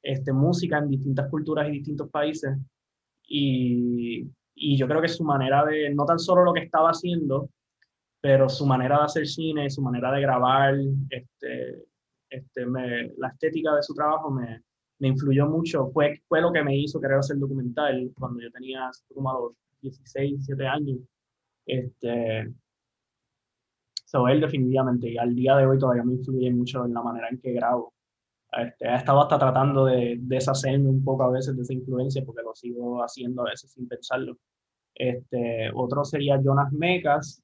[0.00, 2.56] este, música en distintas culturas y distintos países.
[3.26, 7.50] Y, y, yo creo que su manera de, no tan solo lo que estaba haciendo,
[8.20, 10.76] pero su manera de hacer cine, su manera de grabar,
[11.10, 11.84] este,
[12.30, 14.62] este, me, la estética de su trabajo me,
[15.00, 15.90] me influyó mucho.
[15.92, 19.52] Fue, fue lo que me hizo querer hacer documental cuando yo tenía como a los
[19.80, 20.98] 16, 17 años.
[21.66, 22.52] Este,
[24.12, 27.30] So, él definitivamente, y al día de hoy todavía me influye mucho en la manera
[27.30, 27.94] en que grabo.
[28.52, 32.42] Este, he estado hasta tratando de deshacerme un poco a veces de esa influencia porque
[32.42, 34.36] lo sigo haciendo a veces sin pensarlo.
[34.94, 37.42] Este, otro sería Jonas Mekas,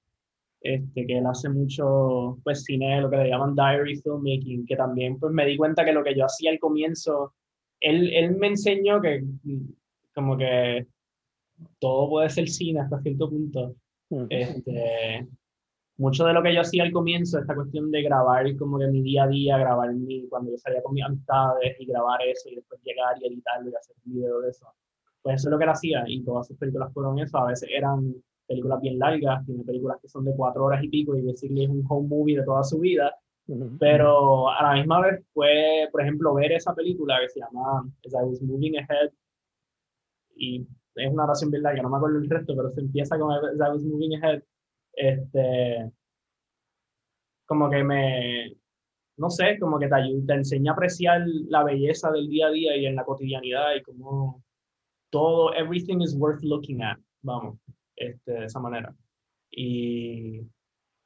[0.61, 5.19] este, que él hace mucho pues, cine, lo que le llaman diary filmmaking, que también
[5.19, 7.33] pues, me di cuenta que lo que yo hacía al comienzo,
[7.81, 9.25] él, él me enseñó que
[10.15, 10.87] como que
[11.79, 13.75] todo puede ser cine hasta cierto punto.
[14.29, 15.27] Este,
[15.99, 19.03] mucho de lo que yo hacía al comienzo, esta cuestión de grabar como que mi
[19.03, 22.55] día a día, grabar mi, cuando yo salía con mis amistades y grabar eso y
[22.55, 24.67] después llegar y editarlo y hacer un video de eso.
[25.23, 27.37] Pues eso es lo que él hacía y todas sus películas fueron eso.
[27.39, 28.15] A veces eran
[28.47, 31.71] películas bien largas, tiene películas que son de cuatro horas y pico y decirle es
[31.71, 33.13] un home movie de toda su vida.
[33.81, 38.13] Pero a la misma vez fue, por ejemplo, ver esa película que se llama As
[38.13, 39.11] I Was Moving Ahead
[40.37, 43.33] y es una oración bien larga, no me acuerdo el resto, pero se empieza con
[43.33, 44.43] As I Was Moving Ahead
[44.99, 45.91] este,
[47.47, 48.53] como que me,
[49.17, 49.95] no sé, como que te,
[50.27, 53.83] te enseña a apreciar la belleza del día a día y en la cotidianidad y
[53.83, 54.43] como
[55.11, 57.59] todo, everything is worth looking at, vamos,
[57.97, 58.95] este, de esa manera.
[59.51, 60.41] Y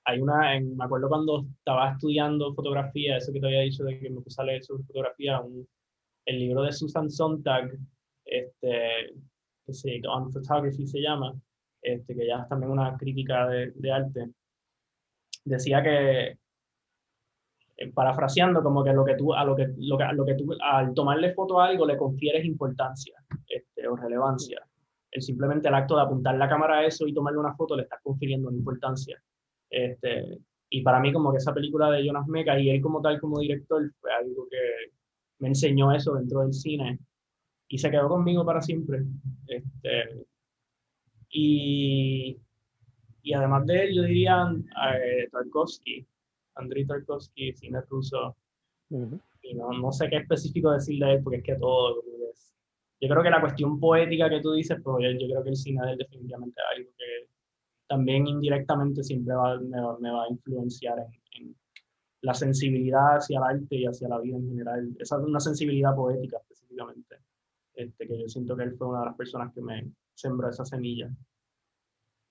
[0.04, 4.10] hay una, me acuerdo cuando estaba estudiando fotografía, eso que te había dicho de que
[4.10, 5.68] me puse a leer sobre fotografía, un,
[6.26, 7.78] el libro de Susan Sontag,
[8.24, 9.14] este,
[9.66, 11.34] que se, On Photography se llama,
[11.82, 14.30] este, que ya es también una crítica de, de arte,
[15.44, 16.38] decía que,
[17.76, 20.54] eh, parafraseando, como que lo que tú, a lo que, lo que, lo que tú,
[20.60, 23.16] al tomarle foto a algo le confieres importancia
[23.48, 24.64] este, o relevancia.
[25.10, 27.82] El, simplemente el acto de apuntar la cámara a eso y tomarle una foto le
[27.82, 29.20] estás confiriendo una importancia.
[29.68, 30.38] Este,
[30.70, 33.40] y para mí como que esa película de Jonas Meca y él como tal como
[33.40, 34.92] director fue algo que
[35.38, 36.98] me enseñó eso dentro del cine
[37.68, 39.02] y se quedó conmigo para siempre.
[39.46, 40.24] Este,
[41.32, 42.38] y,
[43.22, 44.54] y además de él, yo diría
[44.94, 46.06] eh, Tarkovsky,
[46.56, 48.36] Andrei Tarkovsky, cine ruso.
[49.42, 52.02] Y no, no, sé qué específico decir de él, porque es que todo.
[52.30, 52.54] Es,
[53.00, 55.84] yo creo que la cuestión poética que tú dices, pues yo, creo que el cine
[55.86, 57.28] de él definitivamente es algo que
[57.88, 61.56] también indirectamente siempre va, me, me, va a influenciar en, en,
[62.20, 64.96] la sensibilidad hacia el arte y hacia la vida en general.
[64.98, 67.16] Esa es una sensibilidad poética específicamente,
[67.74, 70.64] este, que yo siento que él fue una de las personas que me, sembró esa
[70.64, 71.10] semilla.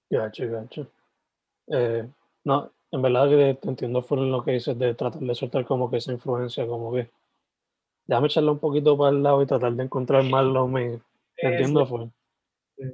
[0.10, 0.88] Gacho, gacho.
[1.68, 2.08] Eh,
[2.44, 5.90] no, en verdad que te entiendo por lo que dices de tratar de soltar como
[5.90, 7.10] que esa influencia, como que
[8.06, 11.00] déjame echarle un poquito para el lado y tratar de encontrar más lo mío.
[11.38, 12.10] entiendo fue.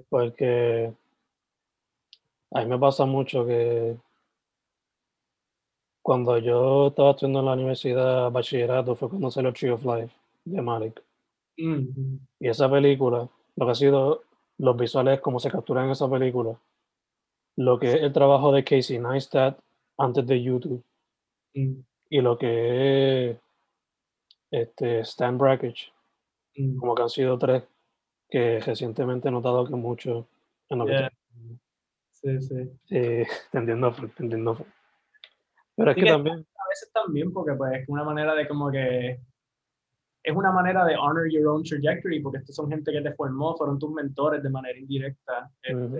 [0.09, 0.93] Porque
[2.51, 3.97] a mí me pasa mucho que
[6.01, 10.61] cuando yo estaba estudiando en la universidad bachillerato fue cuando salió Tree of Life de
[10.61, 11.03] Malik.
[11.57, 14.21] Y esa película, lo que ha sido
[14.57, 16.59] los visuales, como se capturan en esa película,
[17.55, 19.59] lo que es el trabajo de Casey Neistat
[19.97, 20.83] antes de YouTube
[21.53, 21.79] mm.
[22.09, 23.37] y lo que es
[24.51, 25.91] este, Stan Brackage,
[26.57, 27.63] Mm, como que han sido tres
[28.29, 30.27] que recientemente he notado que mucho
[30.69, 31.11] en lo que yeah.
[32.11, 32.55] Sí, sí.
[32.89, 33.27] eh,
[33.93, 34.09] full.
[35.75, 38.71] Pero es que que- también, A veces también, porque pues es una manera de como
[38.71, 39.19] que
[40.27, 43.55] es una manera de honor your own trajectory, porque estos son gente que te formó,
[43.55, 45.49] fueron tus mentores de manera indirecta.
[45.61, 45.99] este, Ujú.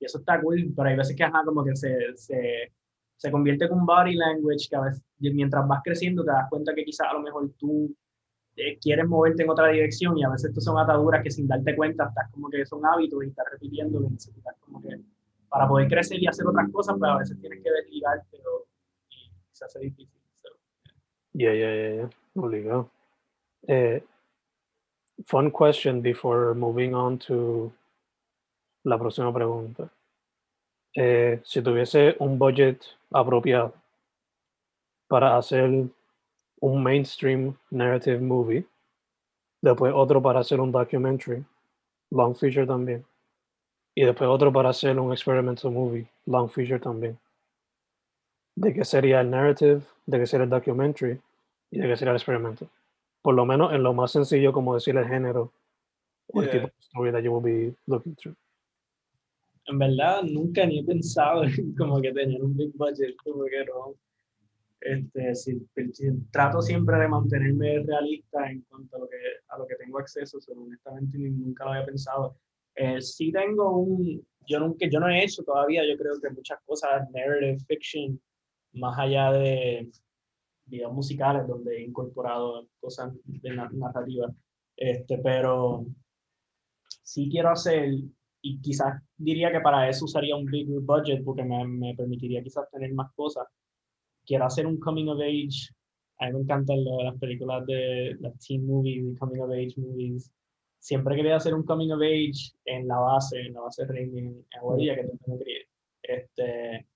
[0.00, 2.72] Y eso está cool, pero hay veces que ajá, como que se, se,
[3.16, 6.46] se convierte en un body language que a veces, y mientras vas creciendo te das
[6.50, 7.90] cuenta que quizás a lo mejor tú
[8.54, 11.74] eh, quieres moverte en otra dirección y a veces estos son ataduras que sin darte
[11.74, 15.00] cuenta estás como que son hábitos y estás repitiendo que necesitas como que
[15.48, 18.36] para poder crecer y hacer otras cosas, pues a veces tienes que desligarte
[19.08, 20.20] y se hace difícil.
[21.32, 22.90] yeah, yeah, yeah, obligado.
[23.66, 24.00] Eh,
[25.26, 27.72] fun question before moving on to
[28.84, 29.90] la próxima pregunta.
[30.96, 33.74] Eh, si tuviese un budget apropiado
[35.08, 35.88] para hacer
[36.60, 38.66] un mainstream narrative movie,
[39.62, 41.44] después otro para hacer un documentary,
[42.10, 43.04] long feature también,
[43.94, 47.18] y después otro para hacer un experimental movie, long feature también.
[48.56, 49.82] ¿De qué sería el narrative?
[50.06, 51.20] ¿De qué sería el documentary?
[51.70, 52.68] ¿Y de qué sería el experimental?
[53.24, 55.50] Por lo menos en lo más sencillo como decir el género
[56.28, 56.52] o el Yeah.
[56.60, 58.36] tipo de story that you will be looking through.
[59.66, 63.64] En verdad, nunca ni he pensado en como que tener un big budget, como que
[63.64, 63.94] no.
[64.78, 69.16] Este, si- si- trato siempre de mantenerme realista en cuanto a lo que,
[69.48, 72.36] a lo que tengo acceso, pero honestamente nunca lo había pensado.
[72.74, 76.58] Eh, sí tengo un, yo nunca, yo no he hecho todavía, yo creo que muchas
[76.66, 78.20] cosas, narrative fiction,
[78.74, 79.88] más allá de
[80.66, 84.32] videos musicales donde he incorporado cosas de na- narrativa,
[84.76, 85.86] este, pero
[87.02, 87.94] sí quiero hacer,
[88.42, 92.70] y quizás diría que para eso usaría un bigger budget porque me, me permitiría quizás
[92.70, 93.46] tener más cosas.
[94.26, 95.70] Quiero hacer un coming of age.
[96.18, 100.30] A mí me encantan las películas de las teen movies coming of age movies.
[100.78, 104.46] Siempre quería hacer un coming of age en la base, en la base Raimi, en
[104.58, 105.66] Aguadilla, que me crié.
[106.02, 106.86] Este,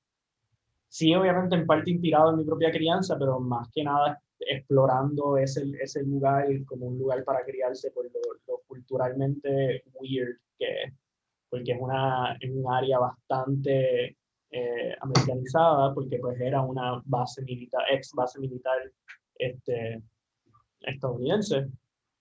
[0.89, 5.65] sí, obviamente en parte inspirado en mi propia crianza, pero más que nada explorando ese,
[5.81, 10.93] ese lugar como un lugar para criarse por lo, culturalmente weird que es,
[11.51, 14.17] porque es, una, un área bastante
[14.51, 18.79] eh, americanizada, porque pues era una base militar, ex base militar
[19.37, 20.03] este,
[20.81, 21.67] estadounidense.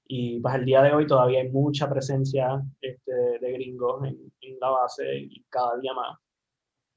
[0.10, 4.60] Y pues al día de hoy todavía hay mucha presencia este, de gringos en, en
[4.60, 6.17] la base y cada día más.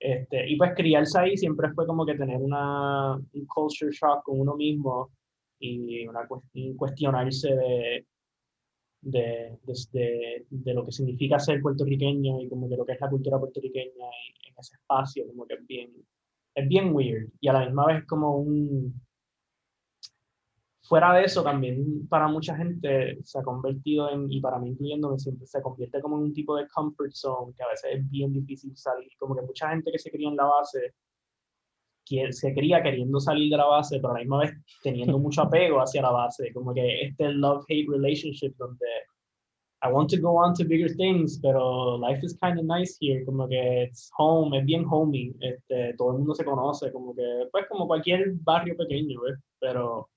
[0.00, 4.40] Este, y pues criarse ahí siempre fue como que tener una, un culture shock con
[4.40, 5.10] uno mismo
[5.60, 8.06] y una, cues- un cuestionarse de,
[9.02, 9.58] de,
[9.92, 13.38] de- de lo que significa ser puertorriqueño y como de lo que es la cultura
[13.38, 14.06] puertorriqueña
[14.44, 15.90] y- en ese espacio, como que es bien,
[16.54, 17.28] es bien weird.
[17.40, 18.94] Y a la misma vez como un...
[20.82, 25.18] Fuera de eso, también para mucha gente se ha convertido en, y para mí incluyéndome,
[25.18, 28.32] siempre se convierte como en un tipo de comfort zone que a veces es bien
[28.32, 29.10] difícil salir.
[29.18, 30.94] Como que mucha gente que se cría en la base,
[32.30, 35.80] se cría queriendo salir de la base, pero a la misma vez teniendo mucho apego
[35.80, 36.52] hacia la base.
[36.52, 38.86] Como que este love-hate relationship donde
[39.82, 43.24] I want to go on to bigger things, pero life is kind of nice here,
[43.24, 47.48] como que it's home, es bien homey, este, todo el mundo se conoce, como que,
[47.50, 49.38] pues como cualquier barrio pequeño, ¿ves?
[49.58, 50.10] Pero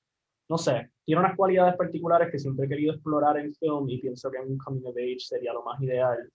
[0.54, 4.30] no sé, tiene unas cualidades particulares que siempre he querido explorar en film y pienso
[4.30, 6.32] que un coming of age sería lo más ideal.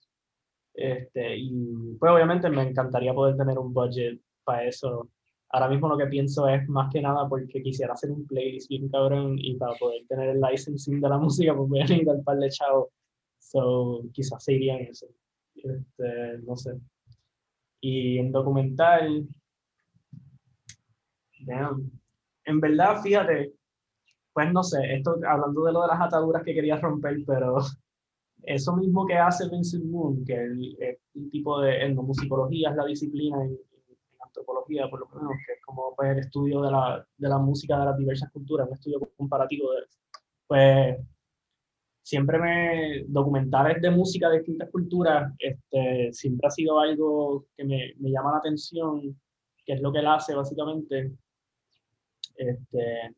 [0.73, 5.09] Este, y pues obviamente me encantaría poder tener un budget para eso.
[5.51, 8.89] Ahora mismo lo que pienso es más que nada porque quisiera hacer un playlist bien
[8.89, 12.23] cabrón y para poder tener el licensing de la música pues voy a necesitar un
[12.25, 12.89] par de chavos.
[13.37, 15.07] So, quizás se iría en eso.
[15.55, 16.73] Este, no sé.
[17.79, 19.25] Y en documental,
[21.45, 21.89] damn.
[22.43, 23.53] En verdad, fíjate,
[24.39, 27.57] pues no sé, esto hablando de lo de las ataduras que quería romper, pero
[28.43, 33.43] eso mismo que hace Vincent Moon, que el, el tipo de etnomusicología es la disciplina
[33.43, 37.27] en, en antropología, por lo menos, que es como pues, el estudio de la, de
[37.27, 39.81] la música de las diversas culturas, un estudio comparativo de
[40.47, 40.97] pues
[42.01, 47.93] siempre me documentales de música de distintas culturas este, siempre ha sido algo que me,
[47.99, 49.19] me llama la atención
[49.65, 51.11] que es lo que él hace básicamente.
[52.35, 53.13] Este,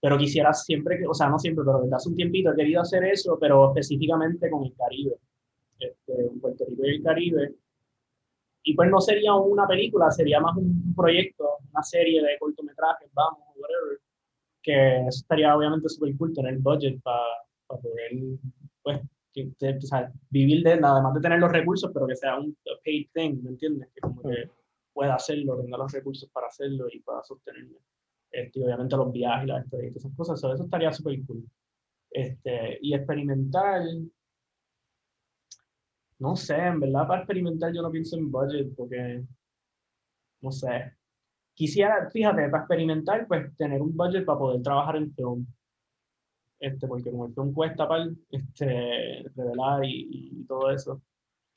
[0.00, 2.82] pero quisiera siempre, que, o sea, no siempre, pero desde hace un tiempito he querido
[2.82, 5.16] hacer eso, pero específicamente con el Caribe,
[5.78, 7.54] este, Puerto Rico y el Caribe.
[8.62, 13.40] Y pues no sería una película, sería más un proyecto, una serie de cortometrajes, vamos,
[13.56, 13.98] whatever,
[14.62, 17.22] que eso estaría obviamente súper cool tener el budget para
[17.66, 18.12] poder,
[18.82, 19.00] pues,
[19.32, 22.56] que, que, o sea, vivir de, además de tener los recursos, pero que sea un
[22.84, 23.88] paid thing, ¿me entiendes?
[23.94, 24.50] Que como que
[24.92, 27.78] pueda hacerlo, tenga los recursos para hacerlo y pueda sostenerme.
[28.30, 31.44] Este, y obviamente los viajes y las estadísticas, esas cosas, eso estaría súper cool.
[32.10, 34.10] Este, y experimental,
[36.18, 39.24] no sé, en verdad para experimentar yo no pienso en budget porque,
[40.40, 40.94] no sé,
[41.54, 45.46] quisiera, fíjate, para experimentar, pues tener un budget para poder trabajar en film.
[46.60, 51.00] Este, porque como el film cuesta para este, revelar y, y, todo eso,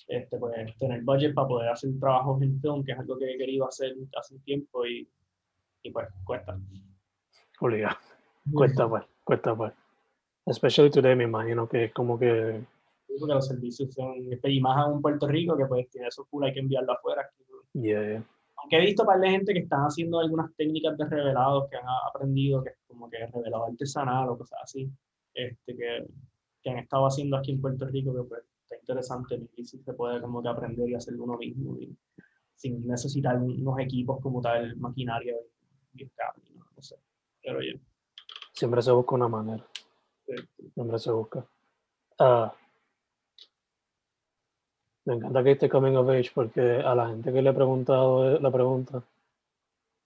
[0.07, 3.37] este, pues tener budget para poder hacer trabajos en film, que es algo que he
[3.37, 5.09] querido hacer hace un tiempo y,
[5.83, 6.59] y pues cuesta.
[7.57, 7.97] Julia,
[8.53, 9.73] cuesta pues, cuesta pues.
[10.45, 12.63] Especially today, me imagino que es como que...
[13.19, 16.43] Porque los servicios son, y más aún en Puerto Rico, que pues tiene eso full,
[16.43, 17.29] hay que enviarlo afuera.
[17.73, 18.23] Yeah,
[18.57, 21.85] Aunque he visto para de gente que están haciendo algunas técnicas de revelados que han
[22.09, 24.89] aprendido, que es como que revelado artesanal o cosas así,
[25.33, 26.05] este, que,
[26.63, 29.93] que han estado haciendo aquí en Puerto Rico, que pues está interesante y si se
[29.93, 31.95] puede como que aprender y hacerlo uno mismo y
[32.55, 35.35] sin necesitar unos equipos como tal, maquinaria
[35.93, 36.11] y, y
[36.57, 36.95] no, no sé.
[37.41, 37.79] Pero ya.
[38.53, 39.65] Siempre se busca una manera.
[40.73, 41.45] Siempre se busca.
[42.19, 42.49] Uh,
[45.05, 48.39] me encanta que esté Coming of Age porque a la gente que le he preguntado
[48.39, 49.03] la pregunta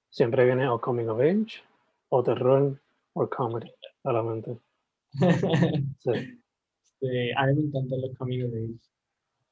[0.09, 1.61] siempre viene o Coming of Age
[2.09, 2.79] o terror
[3.13, 3.71] o comedy
[4.03, 4.57] a la mente.
[5.99, 6.41] sí.
[6.99, 7.31] sí.
[7.36, 8.79] A mí me encantan los Coming of Age.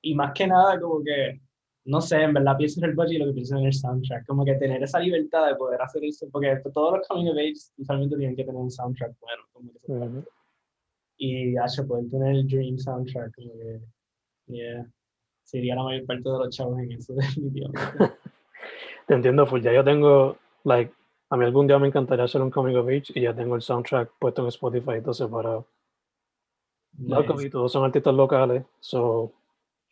[0.01, 1.41] Y más que nada como que
[1.85, 4.25] no sé, en verdad pienso en el budget y lo que pienso en el soundtrack,
[4.25, 7.71] como que tener esa libertad de poder hacer eso, porque todos los coming of age
[7.77, 10.27] usualmente tienen que tener un soundtrack bueno, como que uh -huh.
[11.17, 13.81] y Asha poder tener el Dream soundtrack, como que,
[14.47, 14.87] yeah,
[15.43, 17.71] sería la mayor parte de los chavos en eso, definitivamente.
[19.07, 20.93] Te entiendo, pues ya yo tengo, like,
[21.29, 23.61] a mí algún día me encantaría hacer un coming of age y ya tengo el
[23.61, 25.67] soundtrack puesto en Spotify, todo separado.
[26.95, 27.49] Nice.
[27.49, 29.33] todos son artistas locales, so...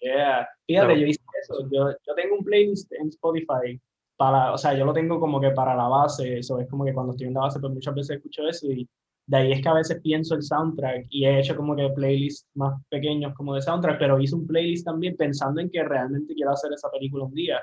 [0.01, 0.99] Yeah, fíjate, no.
[0.99, 1.69] yo hice eso.
[1.71, 3.79] Yo, yo tengo un playlist en Spotify
[4.17, 6.93] para, o sea, yo lo tengo como que para la base, eso es como que
[6.93, 8.87] cuando estoy en la base, pues muchas veces escucho eso y
[9.27, 12.47] de ahí es que a veces pienso el soundtrack y he hecho como que playlists
[12.55, 16.51] más pequeños como de soundtrack, pero hice un playlist también pensando en que realmente quiero
[16.51, 17.59] hacer esa película un día.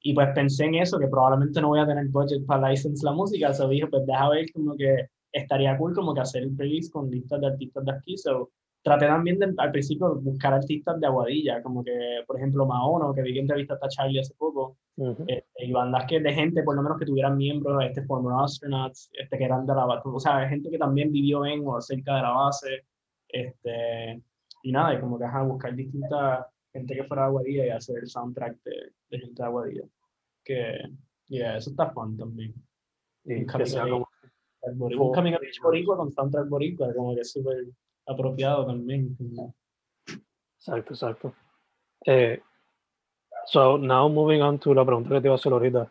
[0.00, 3.12] Y pues pensé en eso, que probablemente no voy a tener budget para license la
[3.12, 6.92] música, so dije, pues deja ver como que estaría cool como que hacer un playlist
[6.92, 8.50] con listas de artistas de aquí, so
[8.88, 13.22] traté también de, al principio buscar artistas de Aguadilla, como que, por ejemplo, Maono, que
[13.22, 15.24] vi que entrevistaste a Charlie hace poco, uh -huh.
[15.26, 19.10] este, y bandas que de gente, por lo menos que tuvieran miembros, este, former astronauts,
[19.12, 22.16] este, que eran de la base, o sea, gente que también vivió en o cerca
[22.16, 22.86] de la base,
[23.28, 24.22] este,
[24.62, 27.98] y nada, y como que ajá, buscar distintas gente que fuera de Aguadilla y hacer
[27.98, 29.84] el soundtrack de, de gente de Aguadilla,
[30.44, 30.78] que,
[31.28, 32.54] yeah, eso está fun también.
[33.24, 34.08] Y como...
[34.72, 37.64] Un coming of age boricua con soundtrack boricua, como que es súper
[38.08, 39.16] apropiado también.
[40.56, 41.34] Exacto, exacto.
[42.06, 42.40] Eh,
[43.46, 45.90] so, now moving on to la pregunta que te iba a hacer ahorita.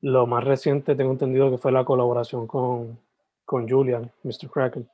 [0.00, 2.98] Lo más reciente tengo entendido que fue la colaboración con,
[3.44, 4.50] con Julian, Mr.
[4.50, 4.88] Kraken.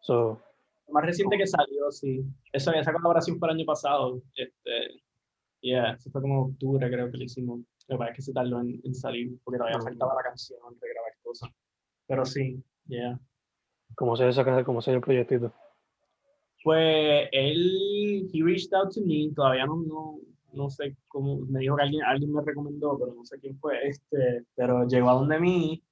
[0.00, 0.40] So,
[0.86, 2.24] lo más reciente que salió, sí.
[2.52, 4.22] Eso, esa colaboración fue el año pasado.
[4.34, 5.02] Este,
[5.60, 7.60] yeah, eso fue como octubre, creo que lo hicimos.
[7.88, 11.12] Me parece que se tardó en, en salir porque todavía faltaba la canción, de grabar
[11.22, 11.50] cosas.
[12.06, 13.18] Pero sí, yeah.
[13.94, 15.52] ¿Cómo se esa cómo se el proyectito?
[16.64, 20.18] Pues él, he reached out to me, todavía no, no,
[20.54, 23.86] no sé cómo, me dijo que alguien, alguien me recomendó, pero no sé quién fue,
[23.86, 25.82] este, pero llegó a donde mí,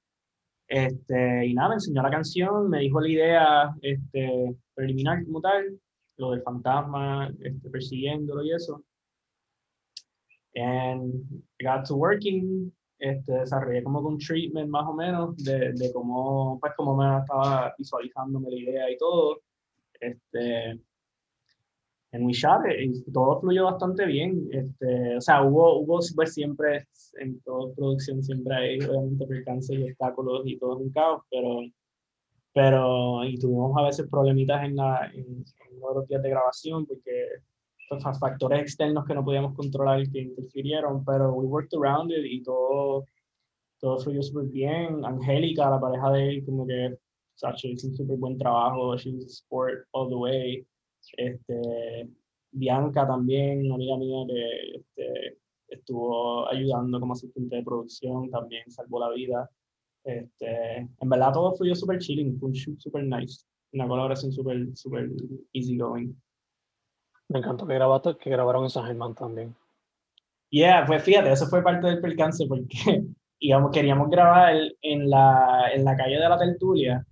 [0.66, 5.78] este, y nada, me enseñó la canción, me dijo la idea, este, preliminar como tal,
[6.16, 8.82] lo del fantasma, este, persiguiéndolo y eso.
[10.54, 11.22] And
[11.62, 16.72] got to working, este, desarrollé como un treatment más o menos de, de cómo, pues,
[16.78, 19.42] cómo me estaba visualizándome la idea y todo
[20.02, 20.80] este,
[22.12, 24.48] en mi shot y todo fluyó bastante bien.
[24.52, 26.86] Este, o sea, hubo, hubo pues, siempre,
[27.20, 31.60] en toda producción siempre hay obviamente percances y obstáculos y todo es un caos, pero,
[32.52, 37.28] pero y tuvimos a veces problemitas en, la, en, en los días de grabación porque
[37.88, 42.42] pues, factores externos que no podíamos controlar que interfirieron, pero we worked around it y
[42.42, 43.04] todo,
[43.80, 45.04] todo fluyó súper bien.
[45.04, 46.96] Angélica, la pareja de él, como que
[47.42, 50.66] Sacho hizo un súper buen trabajo, she was sport all the way.
[51.16, 52.08] Este,
[52.52, 59.00] Bianca también, una amiga mía que este, estuvo ayudando como asistente de producción, también salvó
[59.00, 59.50] la vida.
[60.04, 64.76] Este, en verdad todo fluyó súper chilling, fue un shoot súper nice, una colaboración súper
[64.76, 65.10] super
[65.52, 66.14] easy going.
[67.28, 69.52] Me encantó que, grabaste, que grabaron en San Germán también.
[70.50, 73.02] Yeah, pues fíjate, eso fue parte del percance porque
[73.40, 77.04] íbamos, queríamos grabar en la, en la calle de la Tertulia,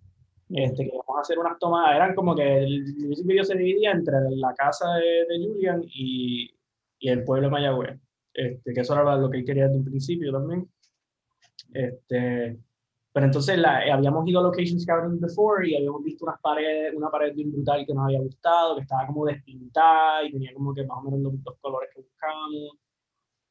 [0.52, 2.84] este, que vamos a hacer unas tomas, eran como que el,
[3.14, 6.50] el video se dividía entre la casa de, de Julian y,
[6.98, 8.00] y, el pueblo de Mayagüez,
[8.34, 10.68] este, que eso era lo que él quería desde un principio también.
[11.72, 12.58] Este,
[13.12, 16.94] pero entonces la, eh, habíamos ido a Location Scouting before y habíamos visto unas paredes,
[16.94, 20.72] una pared bien brutal que nos había gustado, que estaba como despintada y tenía como
[20.72, 22.78] que más o menos los, colores que buscábamos.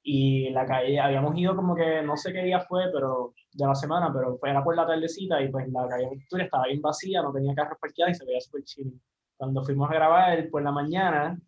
[0.02, 3.76] Y la calle, habíamos ido como que, no sé qué día fue, pero de la
[3.76, 7.22] semana, pero fue, era por la tardecita y pues la calle Victoria estaba bien vacía,
[7.22, 8.92] no tenía carros parqueados y se veía súper chido.
[9.38, 11.40] Cuando fuimos a grabar por la mañana,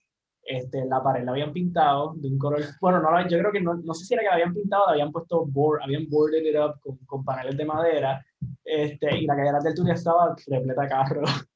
[0.43, 3.75] este, la pared la habían pintado de un color, bueno, no, yo creo que no,
[3.75, 6.55] no sé si era que la habían pintado, la habían puesto board, habían boarded it
[6.57, 8.25] up con, con paneles de madera,
[8.63, 11.47] este, y la calle del túnel estaba repleta de carros.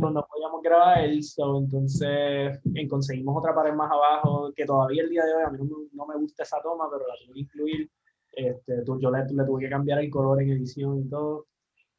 [0.00, 5.10] No, no podíamos grabar eso, entonces en, conseguimos otra pared más abajo, que todavía el
[5.10, 7.40] día de hoy a mí no, no me gusta esa toma, pero la tuve que
[7.40, 7.90] incluir.
[8.32, 11.46] Este, yo le, le, tuve que cambiar el color en edición y todo.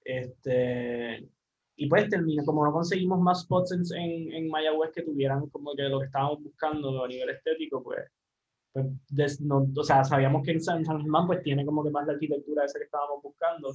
[0.04, 1.28] Este,
[1.76, 5.74] y pues termina, como no conseguimos más spots en, en, en, Mayagüez que tuvieran como
[5.76, 8.06] que lo que estábamos buscando a nivel estético, pues,
[8.74, 12.14] pues no, o sea, sabíamos que en San, Germán pues tiene como que más la
[12.14, 13.72] arquitectura esa que estábamos buscando,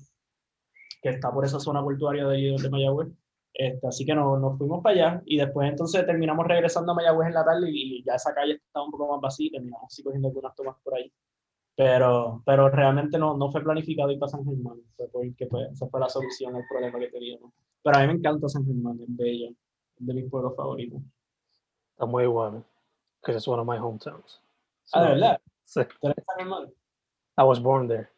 [1.01, 3.09] que está por esa zona portuaria de, de Mayagüez.
[3.57, 7.29] Este, así que nos, nos fuimos para allá y después entonces terminamos regresando a Mayagüez
[7.29, 10.03] en la tarde y, ya esa calle estaba un poco más vacía y terminamos así
[10.03, 11.13] cogiendo algunas tomas por ahí.
[11.77, 15.87] Pero, pero realmente no, no fue planificado ir para San Germán, fue porque pues, esa
[15.87, 17.53] fue la solución al problema que teníamos.
[17.83, 21.01] Pero a mí me encanta San Germán, es bello, es de mis pueblos favoritos.
[21.93, 22.65] Está muy bueno,
[23.21, 24.41] because it's one of my hometowns.
[24.85, 25.41] So, ah, ¿de verdad?
[25.65, 25.81] Sí.
[26.01, 26.73] ¿Tú eres San Germán?
[27.39, 28.09] I was born there.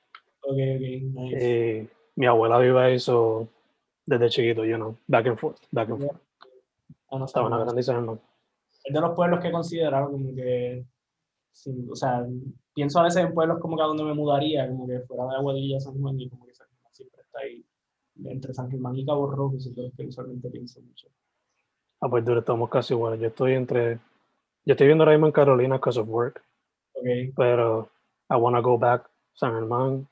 [0.41, 0.81] Ok, ok,
[1.15, 1.45] nice.
[1.45, 3.49] Y mi abuela vive ahí, so,
[4.07, 6.21] desde chiquito, you know, back and forth, back and forth.
[7.11, 8.19] Ah, no, Estaba una.
[8.85, 10.85] Es de los pueblos que he considerado como que,
[11.91, 12.25] o sea,
[12.73, 15.37] pienso a veces en pueblos como que a donde me mudaría, como que fuera de
[15.37, 17.65] Aguadilla, San Juan, y como que San Germán siempre está ahí
[18.25, 21.09] entre San Germán y Cabo Rojo, eso es lo que usualmente pienso mucho.
[22.01, 23.21] Ah, pues duro, estamos casi iguales.
[23.21, 23.99] Yo estoy entre.
[24.65, 26.43] Yo estoy viendo ahora mismo en Carolina because of work.
[26.95, 27.33] Okay.
[27.37, 27.91] Pero
[28.31, 30.09] I want to go back San Germán,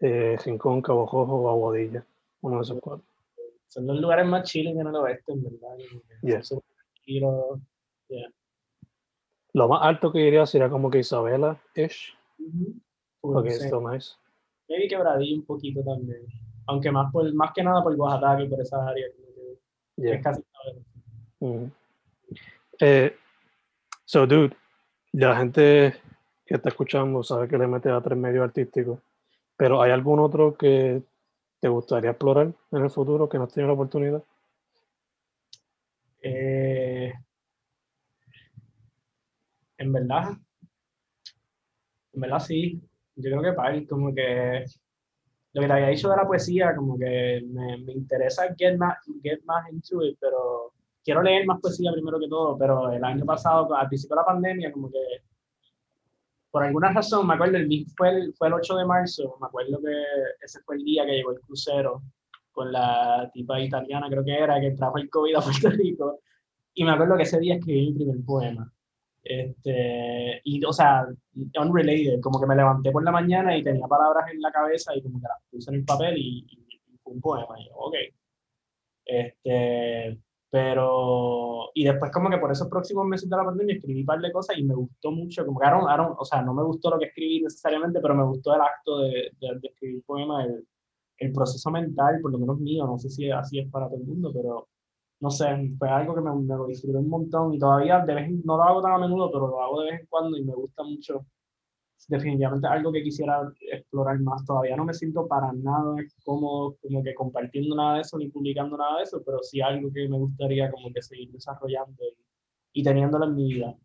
[0.00, 2.04] eh, Rincón, Cabo Rojo o Aguadilla.
[2.40, 3.04] Uno de esos cuatro.
[3.68, 5.76] Son los lugares más chiles en el oeste, en verdad.
[6.22, 6.54] Yes.
[6.94, 7.60] Tranquilo.
[8.08, 8.30] Yeah.
[9.52, 12.16] Lo más alto que iría sería como que Isabela-ish.
[12.38, 12.80] Uh -huh.
[13.20, 14.14] Porque es so nice.
[14.68, 16.26] Maybe quebradillo un poquito también.
[16.66, 19.06] Aunque más, por, más que nada por Oaxaca y por esa área.
[19.08, 19.28] Que
[20.00, 20.14] Yeah.
[20.14, 20.44] Es casi.
[21.40, 21.64] Mm.
[22.80, 23.16] Eh,
[24.04, 24.56] so, dude,
[25.12, 25.96] la gente
[26.46, 29.00] que está escuchando sabe que le mete a tres medios artísticos,
[29.56, 31.02] pero ¿hay algún otro que
[31.60, 34.22] te gustaría explorar en el futuro que no has tenido la oportunidad?
[36.22, 37.12] Eh,
[39.78, 40.36] en verdad,
[42.12, 42.80] en verdad sí.
[43.16, 44.64] Yo creo que para como que
[45.52, 48.98] lo que te había dicho de la poesía, como que me, me interesa get más,
[49.22, 53.24] get más into it, pero quiero leer más poesía primero que todo, pero el año
[53.24, 54.98] pasado, al principio de la pandemia, como que
[56.50, 59.80] por alguna razón, me acuerdo, el, fue, el, fue el 8 de marzo, me acuerdo
[59.80, 59.92] que
[60.44, 62.02] ese fue el día que llegó el crucero
[62.52, 66.20] con la tipa italiana, creo que era, que trajo el COVID a Puerto Rico,
[66.74, 68.72] y me acuerdo que ese día escribí mi primer poema.
[69.22, 71.06] Este, y, o sea,
[71.60, 75.02] unrelated, como que me levanté por la mañana y tenía palabras en la cabeza y
[75.02, 77.60] como que las puse en el papel y, y, y un poema.
[77.60, 77.94] Y yo, ok.
[79.04, 80.18] Este,
[80.50, 84.20] pero, y después como que por esos próximos meses de la pandemia escribí un par
[84.20, 86.90] de cosas y me gustó mucho, como que I don't, o sea, no me gustó
[86.90, 90.66] lo que escribí necesariamente, pero me gustó el acto de, de, de escribir poema, el,
[91.18, 94.06] el proceso mental, por lo menos mío, no sé si así es para todo el
[94.06, 94.68] mundo, pero
[95.20, 95.46] no sé,
[95.78, 98.62] fue algo que me, me lo disfruté un montón y todavía de vez, no lo
[98.62, 101.26] hago tan a menudo, pero lo hago de vez en cuando y me gusta mucho.
[102.06, 104.44] Definitivamente algo que quisiera explorar más.
[104.44, 108.76] Todavía no me siento para nada como, como que compartiendo nada de eso ni publicando
[108.76, 112.02] nada de eso, pero sí algo que me gustaría como que seguir desarrollando
[112.72, 113.76] y, y teniéndolo en mi vida.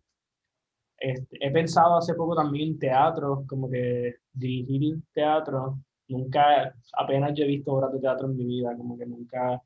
[0.97, 5.79] Este, he pensado hace poco también en teatro, como que dirigir teatro.
[6.07, 9.61] Nunca, apenas yo he visto obras de teatro en mi vida, como que nunca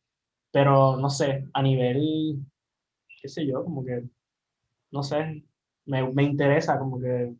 [0.51, 2.39] pero no sé, a nivel,
[3.21, 4.03] qué sé yo, como que,
[4.91, 5.43] no sé,
[5.85, 7.35] me, me interesa como que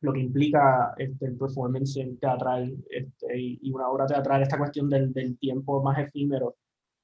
[0.00, 4.88] lo que implica este, el performance teatral este, y, y, una obra teatral, esta cuestión
[4.88, 6.56] del, del, tiempo más efímero,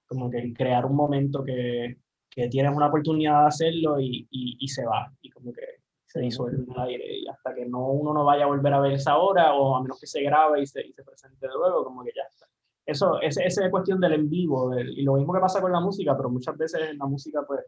[0.06, 1.98] como que crear un momento que,
[2.30, 5.62] que tienes una oportunidad de hacerlo y, y, y, se va, y como que
[6.04, 8.80] se disuelve en el aire, y hasta que no, uno no vaya a volver a
[8.80, 11.52] ver esa obra, o a menos que se grabe y se, y se presente de
[11.52, 12.46] luego, como que ya está.
[12.86, 15.80] Eso, esa es cuestión del en vivo, del, y lo mismo que pasa con la
[15.80, 17.60] música, pero muchas veces en la música, pues,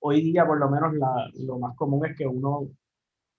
[0.00, 2.68] hoy día por lo menos la, lo más común es que uno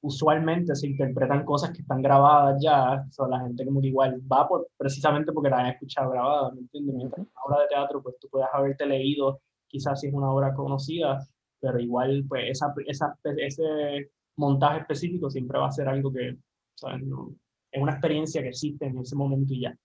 [0.02, 4.22] usualmente se interpretan cosas que están grabadas ya, o sea, la gente como que igual
[4.32, 6.96] va por, precisamente porque la han escuchado grabada, ¿me entiendes?
[6.96, 10.54] Mientras una obra de teatro, pues tú puedes haberte leído, quizás si es una obra
[10.54, 11.20] conocida,
[11.60, 16.38] pero igual, pues, esa, esa, ese montaje específico siempre va a ser algo que,
[16.76, 17.04] ¿sabes?
[17.04, 17.34] No,
[17.72, 19.76] es una experiencia que existe en ese momento y ya.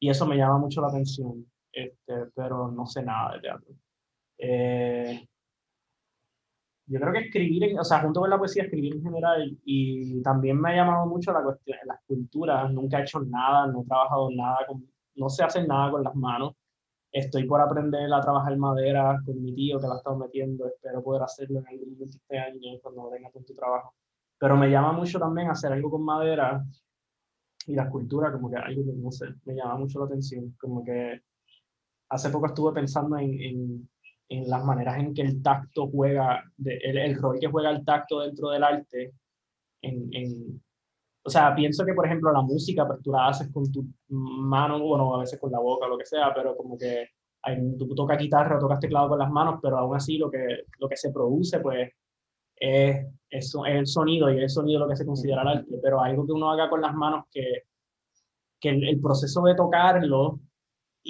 [0.00, 3.74] y eso me llama mucho la atención, este, pero no sé nada de teatro.
[4.38, 5.28] Eh,
[6.88, 10.60] yo creo que escribir, o sea, junto con la poesía, escribir en general, y también
[10.60, 14.30] me ha llamado mucho la cuestión, las culturas, nunca he hecho nada, no he trabajado
[14.30, 16.54] nada, con, no sé hacer nada con las manos,
[17.12, 21.02] estoy por aprender a trabajar madera con mi tío que la ha estado metiendo, espero
[21.02, 23.94] poder hacerlo en algún momento este año cuando venga con tu trabajo,
[24.38, 26.64] pero me llama mucho también hacer algo con madera
[27.66, 30.82] y la escultura, como que algo que no sé, me llama mucho la atención, como
[30.82, 31.20] que
[32.08, 33.90] hace poco estuve pensando en, en
[34.28, 38.20] en las maneras en que el tacto juega, de, el, rol que juega el tacto
[38.20, 39.14] dentro del arte.
[39.82, 40.62] En, en,
[41.22, 44.80] o sea, pienso que, por ejemplo, la música, pues tú la haces con tu mano,
[44.80, 47.08] bueno, a veces con la boca, lo que sea, pero como que
[47.78, 50.96] tú tocas guitarra tocas teclado con las manos, pero aún así lo que, lo que
[50.96, 51.90] se produce, pues,
[52.56, 56.26] es, es, el sonido y el sonido lo que se considera el arte, pero algo
[56.26, 57.62] que uno haga con las manos que,
[58.60, 60.40] que el proceso de tocarlo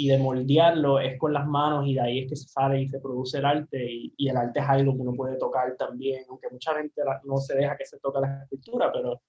[0.01, 2.89] y de moldearlo es con las manos y de ahí es que se sale y
[2.89, 6.23] se produce el arte y, y el arte es algo que uno puede tocar también,
[6.29, 9.21] aunque mucha gente no se deja que se toque la escultura, pero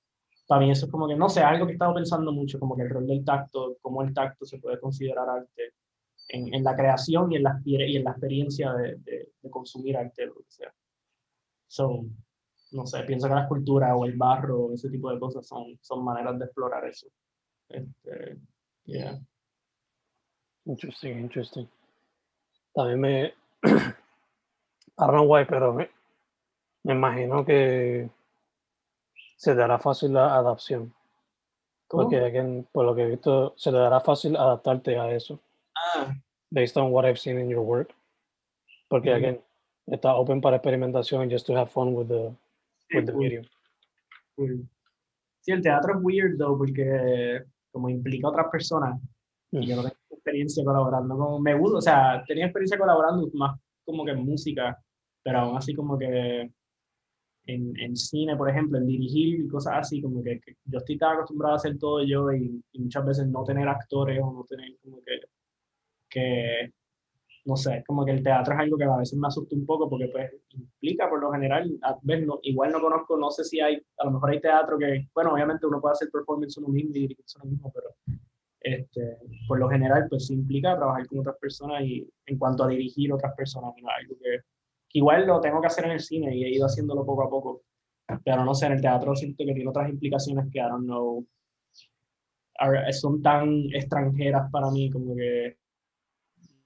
[0.47, 2.83] también eso es como que, no sé, algo que he estado pensando mucho, como que
[2.83, 5.73] el rol del tacto, cómo el tacto se puede considerar arte
[6.27, 10.27] en, en la creación y en la, y en la experiencia de, de, consumir arte,
[10.27, 10.71] lo que sea.
[11.65, 12.05] So,
[12.73, 16.03] no sé, pienso que la escultura o el barro, ese tipo de cosas son, son
[16.03, 17.07] maneras de explorar eso.
[17.69, 18.37] Este,
[18.85, 19.19] yeah.
[20.69, 21.67] Interesting, interesting.
[22.75, 23.33] También me.
[23.63, 25.89] I don't know why, pero me,
[26.83, 28.07] me imagino que
[29.35, 30.93] se dará fácil la adaptación.
[31.87, 35.39] Porque again, por lo que he visto, se te dará fácil adaptarte a eso.
[35.75, 36.13] Ah.
[36.51, 37.91] Based on what I've seen in your work.
[38.87, 39.17] Porque, mm -hmm.
[39.17, 39.41] again,
[39.87, 42.31] está open para experimentación just to have fun with the,
[42.93, 43.49] with the.
[44.35, 44.69] Cool.
[45.41, 49.01] Sí, el teatro es weird, though, porque como implica a otras personas,
[49.51, 49.98] y yo no tengo
[50.29, 54.77] experiencia colaborando con, me gusta, o sea, tenía experiencia colaborando más como que en música,
[55.23, 56.51] pero aún así como que
[57.45, 60.97] en, en cine, por ejemplo, en dirigir y cosas así, como que, que yo estoy
[60.97, 64.45] tan acostumbrado a hacer todo yo y, y, muchas veces no tener actores o no
[64.45, 65.19] tener como que,
[66.09, 66.73] que,
[67.45, 69.89] no sé, como que el teatro es algo que a veces me asusta un poco
[69.89, 73.59] porque pues implica por lo general, a ver, no, igual no conozco, no sé si
[73.59, 76.91] hay, a lo mejor hay teatro que, bueno, obviamente uno puede hacer performance uno mismo
[76.91, 77.89] y dirigirse uno mismo, pero
[78.61, 82.67] este, por lo general, pues se implica trabajar con otras personas y en cuanto a
[82.67, 84.39] dirigir otras personas, algo que,
[84.89, 87.29] que, igual lo tengo que hacer en el cine y he ido haciéndolo poco a
[87.29, 87.63] poco,
[88.23, 91.25] pero no sé, en el teatro siento que tiene otras implicaciones que I don't know,
[92.59, 95.57] are, son tan extranjeras para mí como que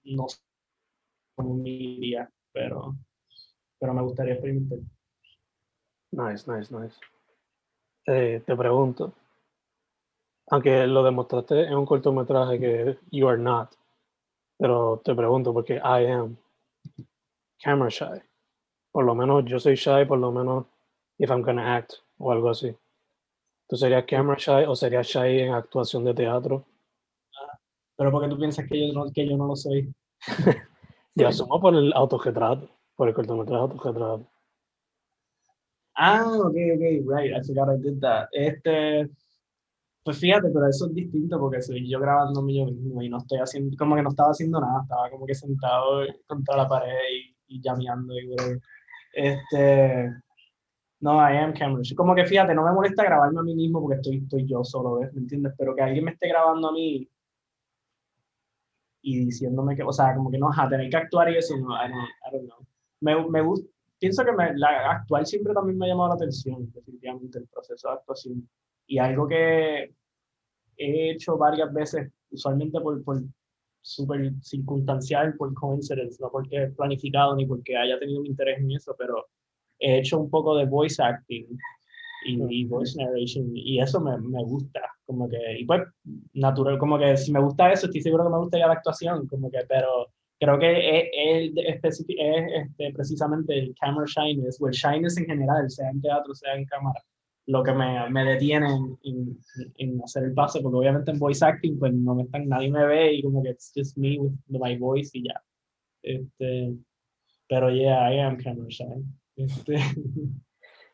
[0.06, 0.40] no sé
[1.36, 2.96] cómo me iría, pero,
[3.80, 4.80] pero me gustaría experimentar.
[6.12, 6.96] Nice, nice, nice.
[8.06, 9.14] Eh, te pregunto,
[10.48, 13.74] aunque lo demostraste en un cortometraje que you are not,
[14.58, 16.38] pero te pregunto porque I am
[17.62, 18.22] camera shy.
[18.92, 20.66] Por lo menos yo soy shy, por lo menos
[21.18, 22.76] if I'm gonna act o algo así.
[23.68, 26.66] ¿Tú serías camera shy o serías shy en actuación de teatro?
[27.40, 27.58] Ah,
[27.96, 29.94] pero porque tú piensas que yo no, que yo no lo soy.
[31.16, 34.28] yo asumo por el autorretrato, por el cortometraje autorretrato.
[35.96, 38.28] Ah, ok, ok, right, I forgot I did that.
[38.32, 39.10] Este,
[40.04, 43.40] pues fíjate, pero eso es distinto porque soy yo grabándome yo mismo y no estoy
[43.40, 46.94] haciendo, como que no estaba haciendo nada, estaba como que sentado contra la pared
[47.48, 48.36] y, y llameando y.
[49.14, 50.10] Este,
[51.02, 51.82] no, I am camera.
[51.96, 55.00] Como que fíjate, no me molesta grabarme a mí mismo porque estoy, estoy yo solo,
[55.00, 55.14] ¿ves?
[55.14, 55.54] ¿Me entiendes?
[55.58, 57.10] Pero que alguien me esté grabando a mí
[59.02, 61.76] y diciéndome que, o sea, como que no, a tener que actuar y eso, no,
[61.76, 62.66] I don't, I don't know.
[63.02, 63.68] Me, me gusta,
[64.00, 67.90] pienso que me, la, actual siempre también me ha llamado la atención, definitivamente, el proceso
[67.90, 68.50] de actuación
[68.88, 69.94] y algo que
[70.78, 73.22] he hecho varias veces, usualmente por, por
[73.82, 78.72] súper circunstancial, por coincidence, no porque he planificado ni porque haya tenido un interés en
[78.72, 79.28] eso, pero
[79.80, 81.46] he hecho un poco de voice acting
[82.26, 85.82] y, y voice narration y eso me, me, gusta, como que, y pues
[86.34, 89.28] natural, como que si me gusta eso, estoy seguro que me gusta ya la actuación,
[89.28, 90.08] como que, pero
[90.40, 95.70] creo que es, es, es este, precisamente el camera shyness, o el shyness en general,
[95.70, 97.02] sea en teatro, sea en cámara,
[97.46, 98.68] lo que me, me detiene
[99.04, 99.38] en,
[99.76, 102.86] en, hacer el paso, porque obviamente en voice acting, pues no me están, nadie me
[102.86, 105.42] ve y como que it's just me with my voice y ya.
[106.02, 106.74] Este,
[107.48, 108.86] pero yeah, I am camera shy.
[109.36, 109.78] Este.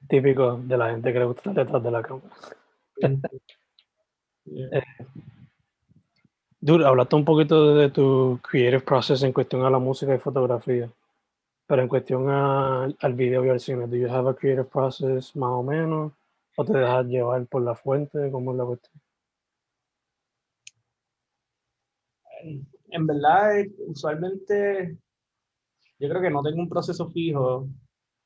[0.08, 2.30] Típico de la gente que le gusta estar detrás de la cámara.
[4.46, 4.70] yeah.
[4.72, 4.84] eh,
[6.60, 10.90] dude, hablaste un poquito de tu creative process en cuestión a la música y fotografía.
[11.68, 15.36] Pero en cuestión a, al video y al cine, ¿do you have a creative process
[15.36, 16.14] más o menos?
[16.60, 18.30] ¿O te dejas llevar por la fuente?
[18.32, 19.02] ¿Cómo es la cuestión?
[22.92, 24.98] en verdad, usualmente
[26.00, 27.66] yo creo que no tengo un proceso fijo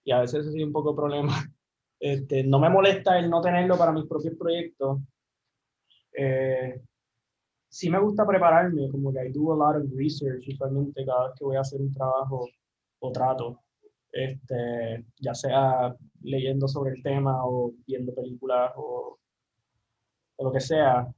[0.04, 1.32] y a veces eso es un poco problema.
[2.00, 5.00] Este, no me molesta el no tenerlo para mis propios proyectos.
[6.12, 6.82] Eh,
[7.70, 11.36] sí me gusta prepararme, como que I do a lot of research usualmente cada vez
[11.40, 12.50] que voy a hacer un trabajo
[13.00, 13.62] o trato.
[14.14, 19.18] Este, ya sea leyendo sobre el tema o viendo películas o,
[20.36, 21.11] o lo que sea.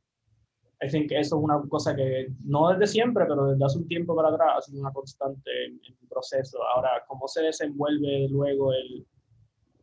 [0.81, 4.15] I think eso es una cosa que no desde siempre, pero desde hace un tiempo
[4.15, 6.57] para atrás ha sido una constante en, en mi proceso.
[6.63, 9.05] Ahora, cómo se desenvuelve luego el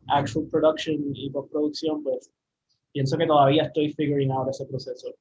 [0.07, 2.31] actual production y postproducción, pues
[2.91, 5.13] pienso que todavía estoy figuring out ese proceso.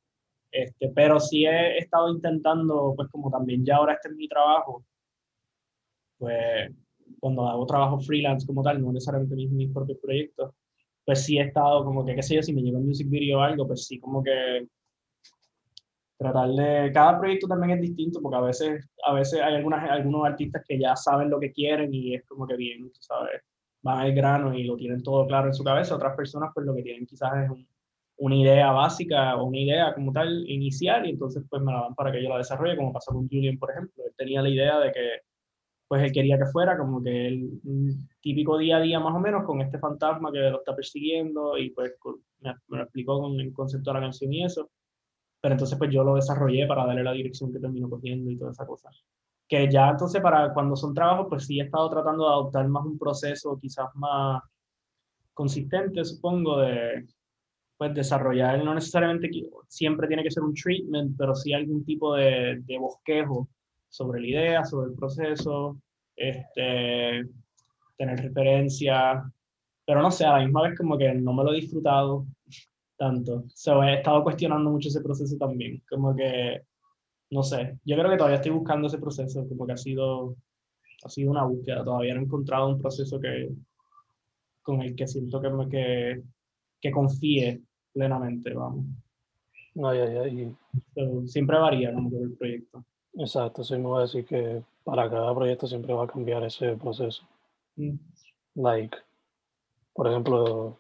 [0.51, 4.85] Este, pero sí he estado intentando, pues como también ya ahora este es mi trabajo,
[6.19, 6.71] pues
[7.21, 10.53] cuando hago trabajo freelance como tal, no necesariamente mis, mis propios proyectos,
[11.05, 13.39] pues sí he estado como que, qué sé yo, si me llega un music video
[13.39, 14.67] o algo, pues sí como que
[16.19, 20.25] tratar de, cada proyecto también es distinto porque a veces, a veces hay algunas, algunos
[20.25, 23.43] artistas que ya saben lo que quieren y es como que bien, tú sabes,
[23.83, 26.75] van al grano y lo tienen todo claro en su cabeza, otras personas pues lo
[26.75, 27.67] que tienen quizás es
[28.19, 31.95] una idea básica o una idea como tal inicial y entonces pues me la dan
[31.95, 34.05] para que yo la desarrolle, como pasó con Julian, por ejemplo.
[34.07, 35.09] Él tenía la idea de que
[35.93, 37.61] pues él quería que fuera como que el
[38.23, 41.69] típico día a día más o menos con este fantasma que lo está persiguiendo y
[41.69, 41.93] pues
[42.41, 44.71] me, me lo explicó con el concepto de la canción y eso.
[45.43, 48.53] Pero entonces pues yo lo desarrollé para darle la dirección que terminó cogiendo y toda
[48.53, 48.89] esa cosa.
[49.47, 52.87] Que ya entonces para cuando son trabajos pues sí he estado tratando de adoptar más
[52.87, 54.43] un proceso quizás más
[55.35, 57.07] consistente, supongo, de
[57.77, 59.29] pues desarrollar, no necesariamente
[59.69, 63.47] siempre tiene que ser un treatment, pero sí algún tipo de, de bosquejo
[63.93, 65.79] sobre la idea, sobre el proceso,
[66.17, 67.29] este,
[67.99, 69.23] tener referencia,
[69.87, 72.27] pero no sé, a la misma vez como que no me lo he disfrutado
[72.97, 73.45] tanto.
[73.55, 76.63] So, he estado cuestionando mucho ese proceso también, como que,
[77.31, 80.37] no sé, yo creo que todavía estoy buscando ese proceso, como que ha sido,
[81.05, 83.51] ha sido una búsqueda, todavía no he encontrado un proceso que,
[84.63, 86.23] con el que siento que, me, que,
[86.81, 87.61] que confíe
[87.93, 88.87] plenamente, vamos.
[89.85, 90.57] Ay, ay.
[90.95, 92.85] So, siempre varía como que el proyecto.
[93.15, 96.77] Exacto, sí me voy a decir que para cada proyecto siempre va a cambiar ese
[96.77, 97.23] proceso.
[97.77, 97.97] Mm.
[98.55, 98.97] Like,
[99.93, 100.79] por ejemplo,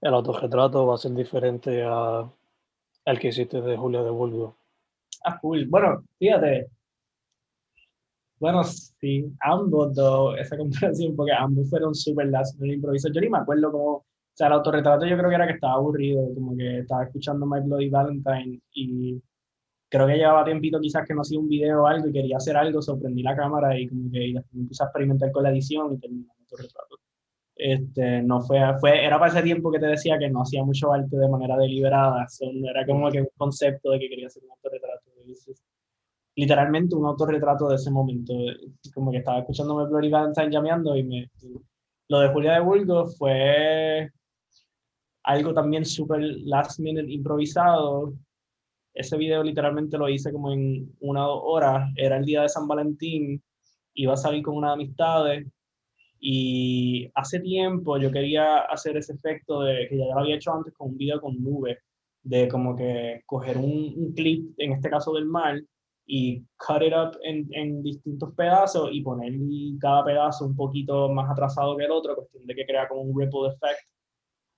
[0.00, 2.28] el autorretrato va a ser diferente a
[3.04, 4.56] el que hiciste de Julia de Bulgo.
[5.24, 5.66] Ah, cool.
[5.68, 6.68] Bueno, fíjate.
[8.38, 13.12] Bueno, sí, ambos dos, esa comparación, porque ambos fueron súper last minute improvisos.
[13.14, 15.74] Yo ni me acuerdo cómo, o sea, el autorretrato yo creo que era que estaba
[15.74, 19.22] aburrido, como que estaba escuchando My Bloody Valentine y
[19.88, 22.56] creo que llevaba tiempito quizás que no hacía un video o algo y quería hacer
[22.56, 24.34] algo, sorprendí la cámara y como que
[24.66, 26.96] puse a experimentar con la edición y terminé el autorretrato.
[27.54, 30.92] Este, no fue, fue, era para ese tiempo que te decía que no hacía mucho
[30.92, 34.50] arte de manera deliberada, so, era como que un concepto de que quería hacer un
[34.50, 35.02] autorretrato.
[36.34, 38.34] Literalmente un autorretrato de ese momento,
[38.94, 41.30] como que estaba escuchándome Bloody Valentine llameando y me...
[42.08, 44.10] Lo de Julia de Bulgo fue
[45.24, 48.12] algo también súper last minute improvisado.
[48.96, 51.92] Ese video literalmente lo hice como en una horas.
[51.96, 53.42] Era el día de San Valentín.
[53.94, 55.46] Iba a salir con unas amistades.
[56.18, 60.72] Y hace tiempo yo quería hacer ese efecto de que ya lo había hecho antes
[60.74, 61.78] con un video con nube.
[62.22, 65.60] De como que coger un, un clip, en este caso del mar,
[66.06, 69.32] y cut it up en, en, distintos pedazos y poner
[69.80, 73.20] cada pedazo un poquito más atrasado que el otro, cuestión de que crea como un
[73.20, 73.80] ripple effect.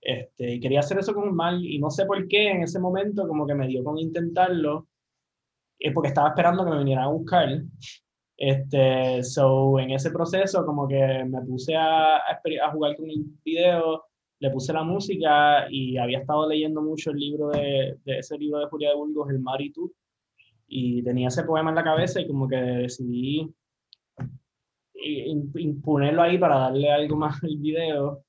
[0.01, 2.79] Este, y quería hacer eso con un mal y no sé por qué en ese
[2.79, 4.87] momento como que me dio con intentarlo,
[5.79, 7.49] es porque estaba esperando que me vinieran a buscar.
[8.37, 14.05] Este, so, en ese proceso como que me puse a, a jugar con el video,
[14.41, 18.61] le puse la música y había estado leyendo mucho el libro de, de ese libro
[18.61, 19.93] de Julia de Burgos, El Mar y tú,
[20.69, 23.53] y tenía ese poema en la cabeza y como que decidí
[25.83, 28.25] ponerlo ahí para darle algo más al video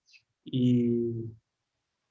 [0.45, 1.25] y,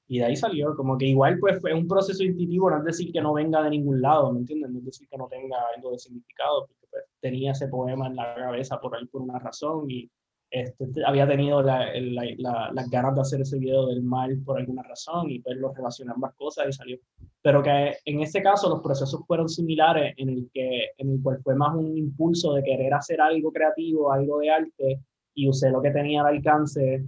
[0.09, 3.13] y de ahí salió, como que igual pues fue un proceso intuitivo, no es decir
[3.13, 4.71] que no venga de ningún lado, ¿me entiendes?
[4.71, 8.15] No es decir que no tenga algo de significado, porque pues, tenía ese poema en
[8.15, 10.09] la cabeza por ahí por una razón y
[10.49, 14.57] este, había tenido la, la, la, las ganas de hacer ese video del mal por
[14.57, 16.97] alguna razón y pues lo relacioné ambas cosas y salió.
[17.43, 21.39] Pero que en este caso los procesos fueron similares en el, que, en el cual
[21.43, 24.99] fue más un impulso de querer hacer algo creativo, algo de arte
[25.35, 27.05] y usé lo que tenía al alcance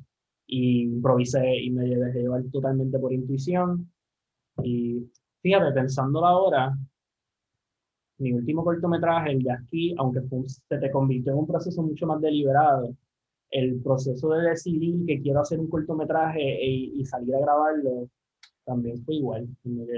[0.48, 3.92] y improvisé y me dejé llevar totalmente por intuición.
[4.64, 5.10] Y
[5.42, 6.78] fíjate, pensándolo ahora,
[8.20, 12.06] mi último cortometraje, el de aquí, aunque fue, se te convirtió en un proceso mucho
[12.06, 12.96] más deliberado,
[13.50, 18.10] el proceso de decidir que quiero hacer un cortometraje y, y salir a grabarlo
[18.64, 19.48] también fue igual,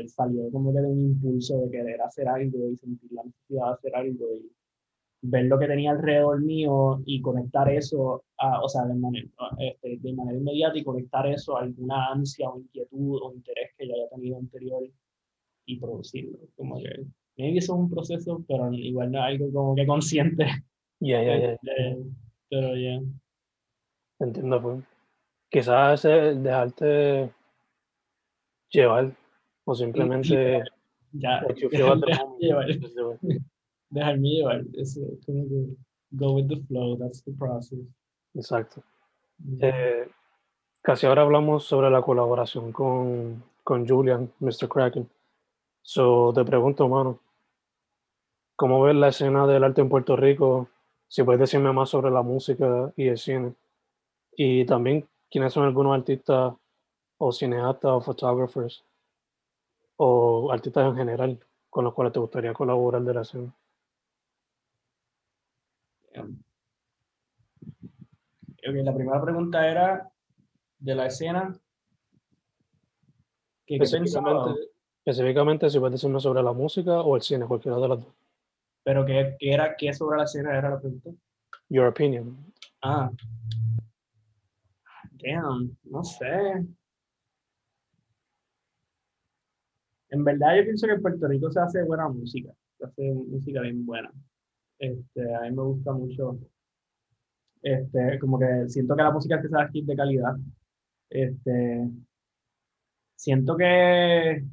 [0.07, 3.73] salió como que de un impulso de querer hacer algo y sentir la necesidad de
[3.73, 4.51] hacer algo y
[5.23, 9.97] ver lo que tenía alrededor mío y conectar eso, a, o sea, de manera, este,
[9.97, 13.93] de manera inmediata y conectar eso a alguna ansia o inquietud o interés que yo
[13.95, 14.83] haya tenido anterior
[15.65, 16.37] y producirlo.
[16.57, 17.05] Como que,
[17.37, 20.45] maybe eso es un proceso, pero igual no es algo como que consciente.
[20.99, 21.51] Ya, ya, ya.
[21.53, 21.97] Este,
[22.49, 23.01] pero ya.
[24.19, 24.83] Entiendo, pues.
[25.49, 27.29] Quizás dejarte
[28.69, 29.15] llevar
[29.65, 30.63] o simplemente
[31.13, 33.39] Ya, feel at the
[33.93, 34.63] dejarme llevar.
[34.73, 35.75] Es como que
[36.11, 37.79] go with the flow, that's the process.
[38.33, 38.83] Exacto.
[39.37, 39.69] Ya.
[39.69, 40.09] Eh,
[40.81, 44.67] casi ahora hablamos sobre la colaboración con, con Julian, Mr.
[44.67, 45.09] Kraken.
[45.81, 47.19] So, te pregunto, mano,
[48.55, 50.69] ¿cómo ves la escena del arte en Puerto Rico?
[51.07, 53.53] Si puedes decirme más sobre la música y el cine.
[54.35, 56.53] Y también, ¿quiénes son algunos artistas
[57.17, 58.83] o cineastas o photographers
[59.97, 61.39] o artistas en general
[61.69, 63.53] con los cuales te gustaría colaborar de la escena?
[66.21, 66.29] Ok,
[68.65, 70.11] la primera pregunta era
[70.79, 71.57] de la escena.
[73.65, 74.59] Específicamente,
[75.03, 78.13] específicamente, si puedes decirme sobre la música o el cine, cualquiera de las dos.
[78.83, 81.09] Pero ¿qué, qué era, qué sobre la escena era la pregunta?
[81.69, 82.53] Your opinion.
[82.81, 83.09] Ah.
[85.13, 86.65] Damn, no sé.
[90.09, 93.61] En verdad yo pienso que en Puerto Rico se hace buena música, se hace música
[93.61, 94.11] bien buena.
[94.83, 96.37] Este, a mí me gusta mucho,
[97.61, 100.35] este, como que siento que la música que se hace aquí es de calidad.
[101.09, 101.89] Este,
[103.15, 104.43] siento que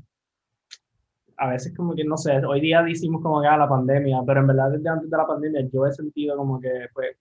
[1.37, 4.41] a veces como que, no sé, hoy día decimos como que a la pandemia, pero
[4.41, 7.17] en verdad desde antes de la pandemia yo he sentido como que, pues,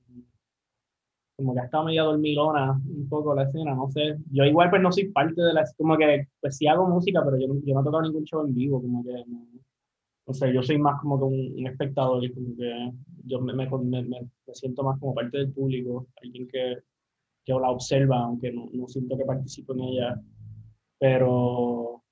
[1.36, 4.18] como que ha estado medio dormilona un poco la escena, no sé.
[4.32, 7.38] Yo igual pues no soy parte de la, como que, pues sí hago música, pero
[7.39, 9.47] yo yo no he tocado ningún show en vivo, como que, no,
[10.30, 12.91] no sé, yo soy más como que un, un espectador como que
[13.25, 16.77] yo me, me, me, me siento más como parte del público, alguien que,
[17.43, 20.21] que la observa, aunque no, no siento que participo en ella,
[20.99, 22.03] pero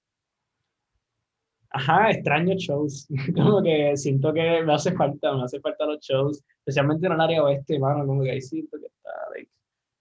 [1.70, 3.08] Ajá, extraño shows.
[3.36, 7.22] Como que siento que me hace falta, me hace falta los shows, especialmente en el
[7.22, 9.52] área oeste, mano, como que ahí siento que está, like,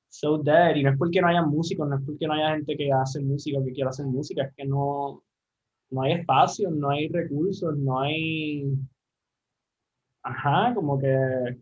[0.08, 0.76] so dead.
[0.76, 3.20] Y no es porque no haya músicos, no es porque no haya gente que hace
[3.20, 5.22] música o que quiera hacer música, es que no,
[5.90, 8.64] no hay espacio, no hay recursos, no hay.
[10.22, 11.58] Ajá, como que.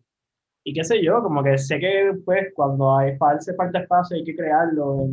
[0.64, 4.24] Y qué sé yo, como que sé que pues cuando hay hace falta espacio hay
[4.24, 5.08] que crearlo.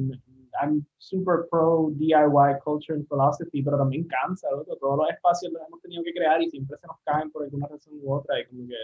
[0.61, 4.75] I'm super pro DIY culture and philosophy, pero también cansa, loco.
[4.77, 7.67] Todos los espacios los hemos tenido que crear y siempre se nos caen por alguna
[7.67, 8.39] razón u otra.
[8.39, 8.75] Y como que,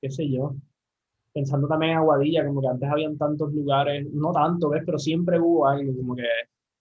[0.00, 0.54] qué sé yo.
[1.32, 4.82] Pensando también en Aguadilla, como que antes habían tantos lugares, no tanto, ¿ves?
[4.84, 6.24] Pero siempre hubo algo, como que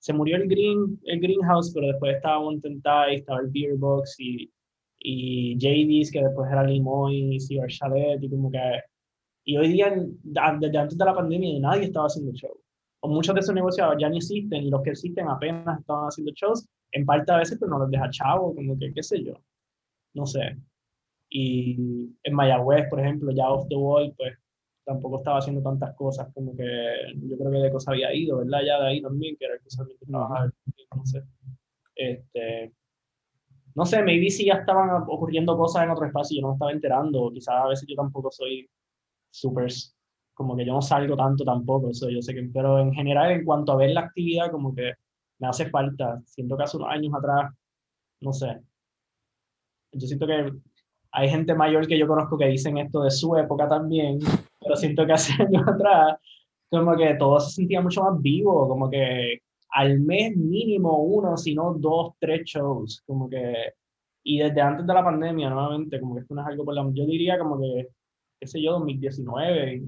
[0.02, 4.16] se murió el green, el greenhouse, pero después estaba Mountain Thai, estaba el Beer Box
[4.20, 4.52] y,
[5.00, 8.82] y JD's, que después era Limoy y Chalet, y como que...
[9.46, 12.62] Y hoy día, desde antes de la pandemia, nadie estaba haciendo show
[13.02, 16.32] o muchos de esos negocios ya ni existen y los que existen apenas estaban haciendo
[16.36, 19.34] shows, en parte a veces pero no los deja chavo, como que qué sé yo,
[20.14, 20.58] no sé.
[21.30, 24.38] Y en Mayagüez, por ejemplo, ya Off the Wall, pues
[24.92, 26.64] tampoco estaba haciendo tantas cosas, como que
[27.16, 28.60] yo creo que de cosas había ido, ¿verdad?
[28.66, 30.52] Ya de ahí también, que era el que usualmente trabajaba,
[30.96, 31.24] no sé.
[31.96, 32.74] Este,
[33.76, 36.56] no sé, maybe si ya estaban ocurriendo cosas en otro espacio y yo no me
[36.56, 38.70] estaba enterando, quizás a veces yo tampoco soy
[39.30, 39.72] súper
[40.34, 43.46] como que yo no salgo tanto tampoco, eso yo sé que, pero en general en
[43.46, 44.94] cuanto a ver la actividad, como que
[45.40, 47.54] me hace falta, siento que hace unos años atrás,
[48.22, 48.60] no sé,
[49.94, 50.52] yo siento que
[51.12, 54.20] hay gente mayor que yo conozco que dicen esto de su época también,
[54.72, 56.18] pero siento que hace años atrás,
[56.70, 59.42] como que todo se sentía mucho más vivo, como que
[59.72, 63.74] al mes mínimo uno, si no dos, tres shows, como que,
[64.24, 66.84] y desde antes de la pandemia, nuevamente, como que esto no es algo por la,
[66.94, 67.90] yo diría como que,
[68.40, 69.84] qué sé yo, 2019,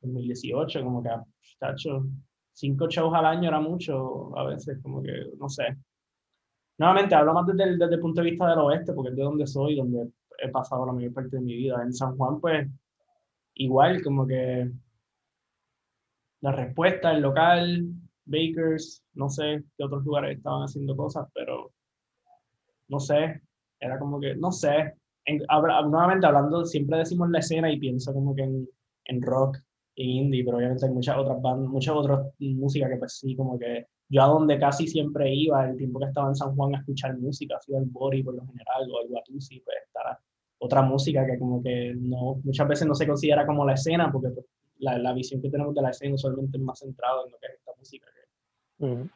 [0.00, 1.10] 2018, como que,
[1.58, 2.06] tacho,
[2.52, 5.76] cinco shows al año era mucho, a veces, como que, no sé.
[6.78, 9.22] Nuevamente, hablo más desde el, desde el punto de vista del oeste, porque es de
[9.22, 10.08] donde soy, donde
[10.38, 11.82] he pasado la mayor parte de mi vida.
[11.82, 12.68] En San Juan, pues,
[13.54, 14.70] igual, como que
[16.40, 17.86] la respuesta, el local,
[18.24, 21.72] Bakers, no sé qué otros lugares estaban haciendo cosas, pero
[22.88, 23.42] no sé,
[23.80, 24.94] era como que, no sé.
[25.24, 25.40] En,
[25.88, 28.68] nuevamente hablando, siempre decimos la escena y pienso como que en,
[29.06, 29.58] en rock
[29.96, 33.58] en indie, pero obviamente hay muchas otras bandas, muchas otras músicas que pues sí, como
[33.58, 36.78] que yo a donde casi siempre iba, el tiempo que estaba en San Juan a
[36.78, 40.18] escuchar música, iba al Bori por lo general, o al Guatusi, pues estará
[40.64, 44.28] otra música que como que no, muchas veces no se considera como la escena, porque
[44.30, 44.46] pues,
[44.78, 47.46] la, la visión que tenemos de la escena usualmente es más centrada en lo que
[47.46, 48.06] es esta música.
[48.78, 49.08] que- Ujú.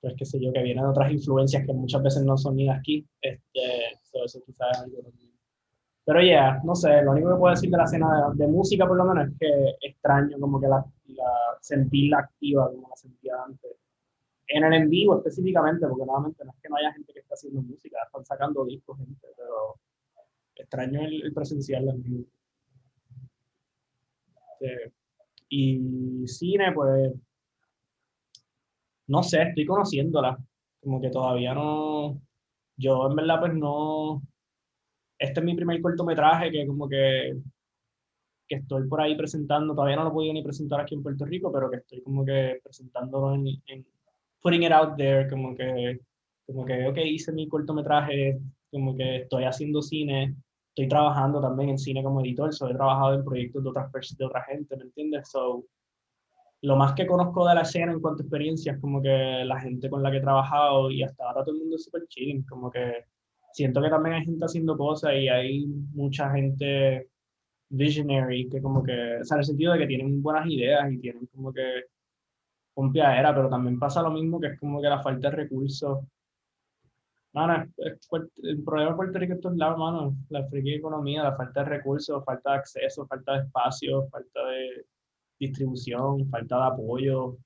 [0.00, 2.64] pues qué sé yo, que viene de otras influencias que muchas veces no son ni
[2.64, 3.06] de aquí.
[3.20, 3.60] Este,
[4.24, 4.98] eso quizás es algo.
[6.04, 8.96] Pero ya, no sé, lo único que puedo decir de la escena de, música por
[8.96, 11.30] lo menos es que extraño como que la, la
[11.60, 13.70] sentirla activa como la sentía antes.
[14.48, 17.34] En el en vivo específicamente, porque nuevamente no es que no haya gente que está
[17.34, 19.76] haciendo música, están sacando discos, gente, pero
[20.60, 22.24] extraño el, presencial en vivo.
[24.60, 24.92] Este,
[25.48, 27.12] y cine, pues,
[29.08, 30.38] no sé, estoy conociéndola.
[30.80, 32.20] Como que todavía no,
[32.76, 34.22] yo en verdad pues no,
[35.18, 37.36] este es mi primer cortometraje que como que,
[38.48, 41.26] que estoy por ahí presentando, todavía no lo he podido ni presentar aquí en Puerto
[41.26, 43.86] Rico, pero que estoy como que presentándolo en, en
[44.40, 46.00] putting it out there, como que,
[46.46, 48.40] como que, ok, hice mi cortometraje,
[48.70, 50.36] como que estoy haciendo cine,
[50.82, 54.24] estoy trabajando también en cine como editor, so he trabajado en proyectos de, otras, de
[54.24, 55.28] otra gente, ¿me entiendes?
[55.30, 55.64] So,
[56.62, 59.90] lo más que conozco de la escena en cuanto a experiencias, como que la gente
[59.90, 62.70] con la que he trabajado y hasta ahora todo el mundo es súper chilling, como
[62.70, 63.04] que
[63.52, 67.08] siento que también hay gente haciendo cosas y hay mucha gente
[67.68, 70.98] visionary que como que, o sea, en el sentido de que tienen buenas ideas y
[70.98, 71.84] tienen como que
[72.94, 75.98] era pero también pasa lo mismo que es como que la falta de recursos.
[77.32, 77.64] Mano,
[78.42, 82.24] el problema de Puerto Rico es lados, mano, la friki economía, la falta de recursos,
[82.24, 84.86] falta de acceso, falta de espacio, falta de
[85.38, 87.38] distribución, falta de apoyo,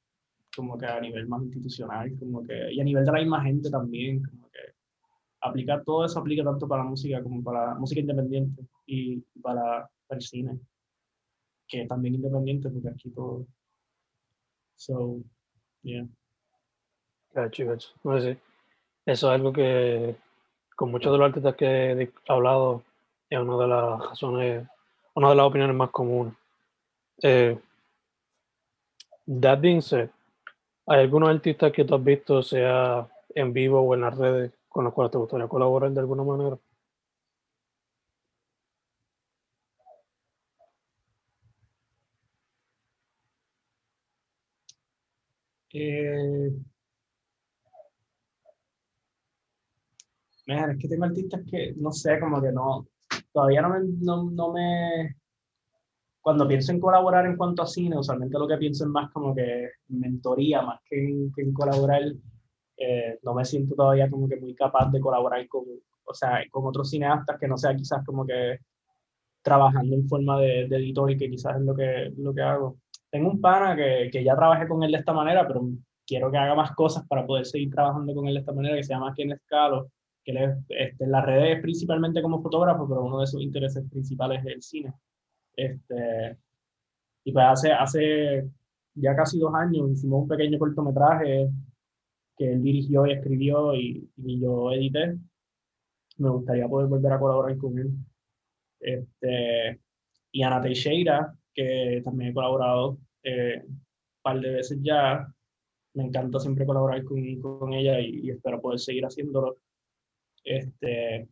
[0.56, 3.70] como que a nivel más institucional, como que, y a nivel de la misma gente
[3.70, 4.58] también, como que
[5.42, 9.88] aplicar todo eso aplica tanto para la música como para la música independiente y para,
[10.08, 10.58] el cine,
[11.66, 13.46] que también independiente porque aquí todo.
[14.76, 15.22] So,
[15.82, 16.08] yeah.
[18.04, 18.38] No sé.
[19.06, 20.16] Eso es algo que
[20.76, 22.82] con muchos de los artistas que he hablado
[23.30, 24.68] es una de las razones,
[25.14, 26.34] una de las opiniones más comunes.
[27.22, 27.58] Eh,
[29.26, 30.08] that being said,
[30.86, 34.84] ¿hay algunos artistas que tú has visto, sea en vivo o en las redes, con
[34.84, 36.58] los cuales te gustaría colaborar de alguna manera?
[45.72, 46.50] Eh,
[50.46, 52.86] es que tengo artistas que, no sé, como que no,
[53.32, 55.16] todavía no me, no, me,
[56.20, 59.34] cuando pienso en colaborar en cuanto a cine, usualmente lo que pienso es más como
[59.34, 62.02] que mentoría, más que en, que en colaborar
[62.76, 65.64] eh, no me siento todavía como que muy capaz de colaborar con,
[66.04, 68.58] o sea, con otros cineastas que no sea quizás como que
[69.42, 72.78] trabajando en forma de, editor y que quizás es lo que, lo que hago.
[73.10, 75.62] Tengo un pana que, que, ya trabajé con él de esta manera, pero
[76.06, 78.82] quiero que haga más cosas para poder seguir trabajando con él de esta manera, que
[78.82, 79.90] se llama Ken Escalo,
[80.24, 83.84] que él es, este, en las redes principalmente como fotógrafo, pero uno de sus intereses
[83.90, 84.94] principales es el cine.
[85.56, 86.38] Este,
[87.24, 88.48] y pues hace, hace
[88.94, 91.50] ya casi dos años hicimos un pequeño cortometraje
[92.36, 95.18] que él dirigió y escribió y, yo edité.
[96.18, 97.90] Me gustaría poder volver a colaborar con él.
[98.80, 99.80] Este,
[100.32, 103.82] y Ana Teixeira, que también he colaborado eh, un
[104.22, 105.26] par de veces ya.
[105.94, 109.58] Me encanta siempre colaborar con, con ella y, espero poder seguir haciéndolo.
[110.44, 111.28] Este,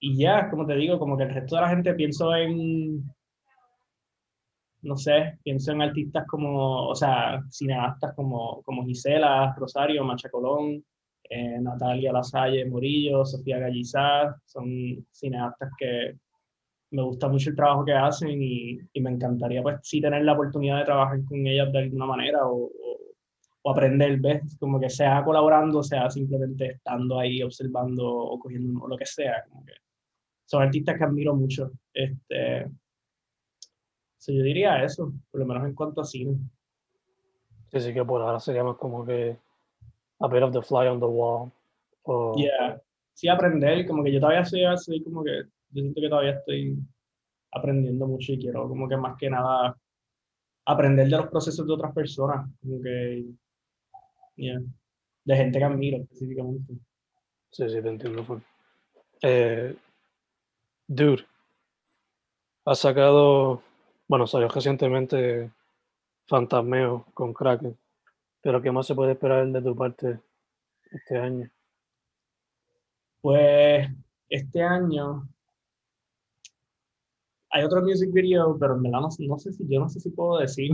[0.00, 3.04] y ya, como te digo, como que el resto de la gente pienso en,
[4.82, 10.84] no sé, pienso en artistas como, o sea, cineastas como, como Gisela, Rosario, Macha Colón,
[11.30, 16.16] eh, Natalia Lasalle, Morillo, Sofía Gallizá, son cineastas que
[16.90, 20.32] me gusta mucho el trabajo que hacen y, y, me encantaría pues sí tener la
[20.32, 22.70] oportunidad de trabajar con ellas de alguna manera o,
[23.62, 24.56] o, aprender, ¿ves?
[24.58, 29.44] Como que sea colaborando, sea simplemente estando ahí observando o cogiendo o lo que sea,
[29.48, 29.72] como que
[30.44, 31.70] son artistas que admiro mucho.
[31.94, 32.68] Este,
[34.26, 36.36] yo diría eso, por lo menos en cuanto a cine.
[37.70, 39.36] Sí, sí, que por ahora sería más como que
[40.20, 41.50] a bit of the fly on the wall.
[42.02, 42.34] O...
[42.36, 42.80] Yeah,
[43.14, 46.76] sí, aprender, como que yo todavía soy así, como que yo siento que todavía estoy
[47.52, 49.76] aprendiendo mucho y quiero como que más que nada
[50.64, 53.24] aprender de los procesos de otras personas, como que,
[54.36, 54.60] yeah,
[55.24, 56.74] de gente que admiro específicamente.
[57.50, 58.42] Sí, sí, te entiendo.
[59.22, 59.76] Eh,
[60.88, 61.24] dude,
[62.64, 63.62] has sacado
[64.12, 65.50] bueno, salió recientemente
[66.26, 67.74] Fantasmeo con Kraken.
[68.42, 70.20] Pero ¿qué más se puede esperar de tu parte
[70.90, 71.50] este año?
[73.22, 73.88] Pues
[74.28, 75.26] este año
[77.48, 80.40] hay otro music video, pero en verdad no, sé si yo no sé si puedo
[80.40, 80.72] decir.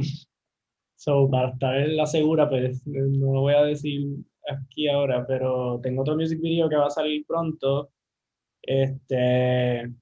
[0.98, 4.16] So, para estar en la segura, pues no lo voy a decir
[4.48, 7.90] aquí ahora, pero tengo otro music video que va a salir pronto.
[8.60, 9.94] Este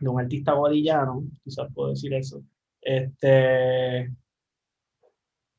[0.00, 2.44] de un artista guadillano, quizás puedo decir eso.
[2.80, 4.14] Este,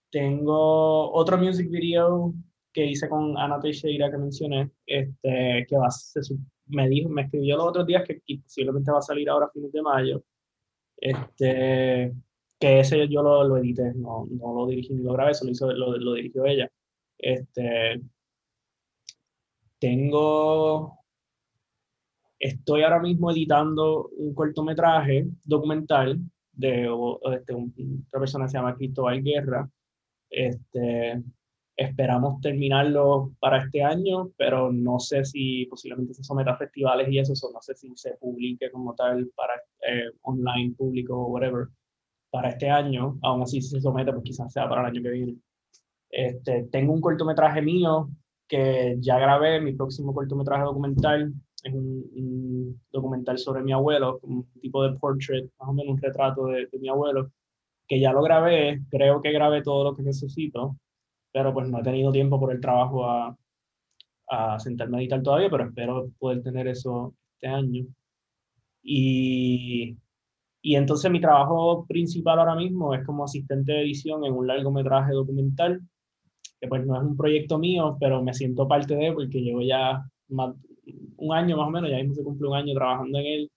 [0.10, 2.34] tengo otro music video
[2.72, 6.22] que hice con Ana Teixeira que mencioné, este, que va, se,
[6.68, 9.74] me dijo, me escribió los otros días que posiblemente va a salir ahora a fines
[9.74, 10.24] de mayo.
[10.96, 12.14] Este,
[12.60, 15.52] que ese yo lo, lo edité, no, no, lo dirigí ni lo grabé, eso lo,
[15.52, 16.70] hizo, lo, lo dirigió ella.
[17.18, 18.02] Este,
[19.80, 21.00] tengo,
[22.38, 26.20] estoy ahora mismo editando un cortometraje documental
[26.52, 26.90] de,
[27.34, 29.70] este, otra persona que se llama Cristóbal Guerra.
[30.30, 31.24] Este,
[31.78, 37.20] esperamos terminarlo para este año, pero no sé si posiblemente se someta a festivales y
[37.20, 39.54] eso, no sé si se publique como tal para
[39.88, 41.70] eh, online, público o whatever
[42.30, 45.10] para este año, aún así si se somete, pues quizás sea para el año que
[45.10, 45.36] viene.
[46.10, 48.10] Este, tengo un cortometraje mío
[48.48, 54.84] que ya grabé, mi próximo cortometraje documental, es un, documental sobre mi abuelo, un tipo
[54.84, 57.32] de portrait, más o menos un retrato de, de mi abuelo,
[57.88, 60.78] que ya lo grabé, creo que grabé todo lo que necesito,
[61.32, 63.36] pero pues no he tenido tiempo por el trabajo a,
[64.30, 67.86] a sentarme a editar todavía, pero espero poder tener eso este año.
[68.84, 69.98] Y,
[70.62, 75.14] y entonces mi trabajo principal ahora mismo es como asistente de edición en un largometraje
[75.14, 75.82] documental,
[76.60, 80.04] que pues no es un proyecto mío, pero me siento parte de porque llevo ya
[80.30, 80.56] más,
[81.18, 83.52] un año más o menos, ya mismo se cumple un año trabajando en él,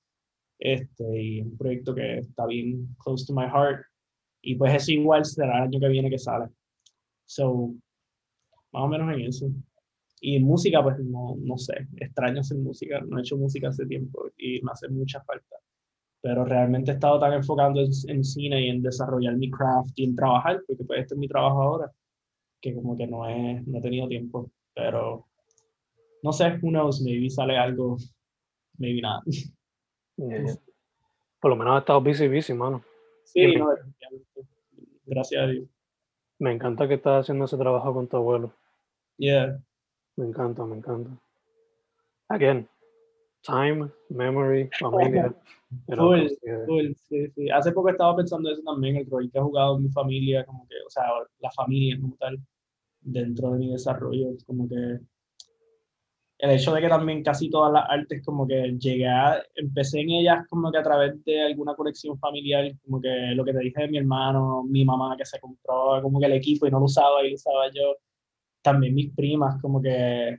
[0.58, 3.84] este, y un proyecto que está bien close to my heart,
[4.42, 6.48] y pues es igual será el año que viene que sale.
[7.26, 7.74] So,
[8.72, 9.50] más o menos en eso.
[10.20, 14.30] Y música, pues no, no sé, extraño hacer música, no he hecho música hace tiempo
[14.36, 15.56] y me hace mucha falta.
[16.22, 20.04] Pero realmente he estado tan enfocando en, en cine y en desarrollar mi craft y
[20.04, 21.92] en trabajar, porque pues este es mi trabajo ahora,
[22.60, 24.50] que como que no he, no he tenido tiempo.
[24.74, 25.26] Pero
[26.22, 27.96] no sé, who knows, maybe sale algo,
[28.78, 29.22] maybe nada.
[31.40, 32.84] Por lo menos ha estado busy, busy, mano.
[33.24, 33.74] Sí, no,
[35.06, 35.68] gracias a Dios.
[36.38, 38.52] Me encanta que estás haciendo ese trabajo con tu abuelo.
[39.16, 39.60] Yeah.
[40.16, 41.10] Me encanta, me encanta.
[42.28, 42.68] Again,
[43.42, 45.34] time, memory, familia.
[45.86, 46.30] Cool,
[46.66, 47.50] cool, sí, sí.
[47.50, 50.74] Hace poco estaba pensando eso también, el rol que ha jugado mi familia, como que,
[50.86, 51.04] o sea,
[51.40, 52.38] la familia como tal,
[53.00, 55.00] dentro de mi desarrollo, como que
[56.38, 60.10] el hecho de que también casi todas las artes como que llegué a, empecé en
[60.10, 63.82] ellas como que a través de alguna conexión familiar, como que lo que te dije
[63.82, 66.86] de mi hermano, mi mamá que se compró como que el equipo y no lo
[66.86, 67.96] usaba y lo usaba yo,
[68.60, 70.38] también mis primas, como que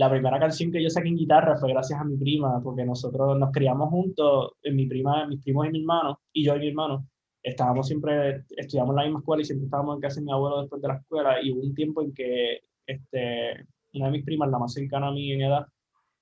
[0.00, 3.38] la primera canción que yo saqué en guitarra fue gracias a mi prima, porque nosotros
[3.38, 7.06] nos criamos juntos, mi prima, mis primos y mi hermano, y yo y mi hermano,
[7.42, 10.62] estábamos siempre, estudiamos en la misma escuela y siempre estábamos en casa de mi abuelo
[10.62, 14.50] después de la escuela, y hubo un tiempo en que este, una de mis primas,
[14.50, 15.66] la más cercana a mí en edad,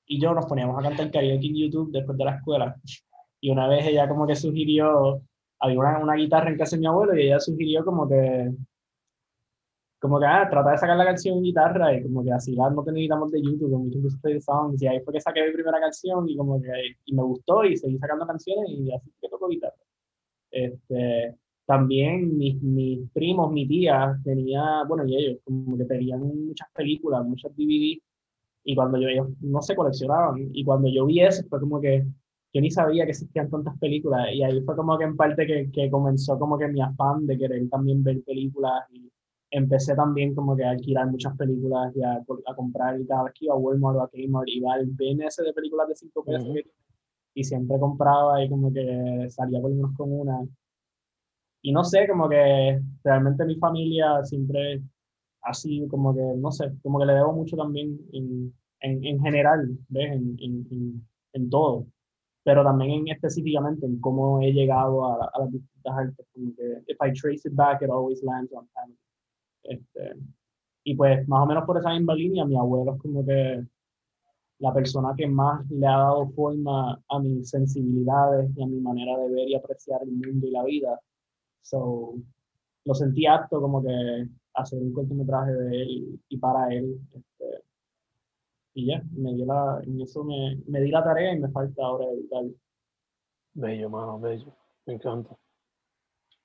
[0.06, 2.74] y yo nos poníamos a cantar karaoke en YouTube después de la escuela.
[3.40, 5.22] Y una vez ella como que sugirió,
[5.60, 8.50] había una, una guitarra en casa de mi abuelo y ella sugirió como que,
[10.00, 12.70] como que, ah, trata de sacar la canción en guitarra y como que así la
[12.70, 15.80] no necesitamos de YouTube, como YouTube Play Songs, y ahí fue que saqué mi primera
[15.80, 16.68] canción y como que,
[17.06, 19.74] y me gustó y seguí sacando canciones y así que toco guitarra.
[20.50, 21.36] Este,
[21.66, 27.26] también mis, mis primos, mi tía, tenía, bueno, y ellos, como que tenían muchas películas,
[27.26, 28.00] muchos DVD,
[28.64, 32.06] y cuando yo, ellos no se coleccionaban, y cuando yo vi eso, fue como que
[32.54, 35.70] yo ni sabía que existían tantas películas, y ahí fue como que en parte que,
[35.70, 39.10] que comenzó como que mi afán de querer también ver películas, y
[39.50, 43.32] empecé también como que a alquilar muchas películas y a, a comprar y cada vez
[43.34, 46.56] que iba a Walmart o a Kmart, iba al BNS de películas de 5 pesos,
[47.34, 50.40] y siempre compraba y como que salía por menos con una,
[51.62, 54.82] y no sé, como que realmente mi familia siempre
[55.54, 59.78] sido como que, no sé, como que le debo mucho también en, en, en general,
[59.88, 60.12] ¿ves?
[60.12, 61.86] En, en, en, todo,
[62.44, 66.82] pero también en específicamente en cómo he llegado a, a las distintas artes, como que
[66.86, 68.98] if I trace it back, it always lands on family.
[69.62, 70.14] Este,
[70.84, 73.64] y pues más o menos por esa misma línea, mi abuelo es como que
[74.60, 79.16] la persona que más le ha dado forma a mis sensibilidades y a mi manera
[79.18, 81.00] de ver y apreciar el mundo y la vida
[81.68, 82.14] So,
[82.84, 86.98] lo sentí apto como que hacer un cortometraje de él y para él.
[87.12, 87.62] Este,
[88.72, 91.84] y ya, me dio la, en eso me, me, di la tarea y me falta
[91.84, 92.44] ahora editar.
[93.52, 94.56] Bello, mano, bello.
[94.86, 95.36] Me encanta.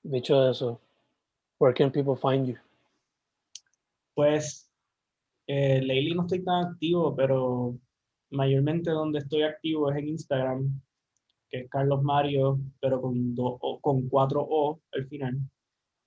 [0.02, 0.78] Dicho eso,
[1.58, 2.58] where can people find you?
[4.14, 4.70] Pues,
[5.46, 5.82] eh,
[6.14, 7.78] no estoy tan activo, pero
[8.30, 10.80] mayormente donde estoy activo es en Instagram
[11.54, 15.38] que es Carlos Mario, pero con, dos con cuatro O al final.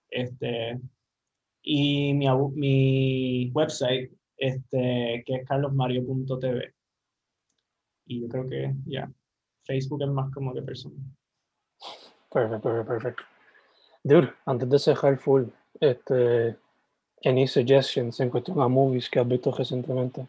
[0.09, 0.79] Este,
[1.61, 6.73] y mi, mi website, este, que es carlosmario.tv.
[8.07, 9.11] Y yo creo que ya,
[9.63, 10.95] Facebook es más como que persona.
[12.31, 13.23] Perfecto, perfecto, perfecto.
[14.03, 15.43] Dude, antes de cerrar full,
[15.79, 16.57] este,
[17.23, 20.27] any suggestions en cuestión a movies que has visto recientemente?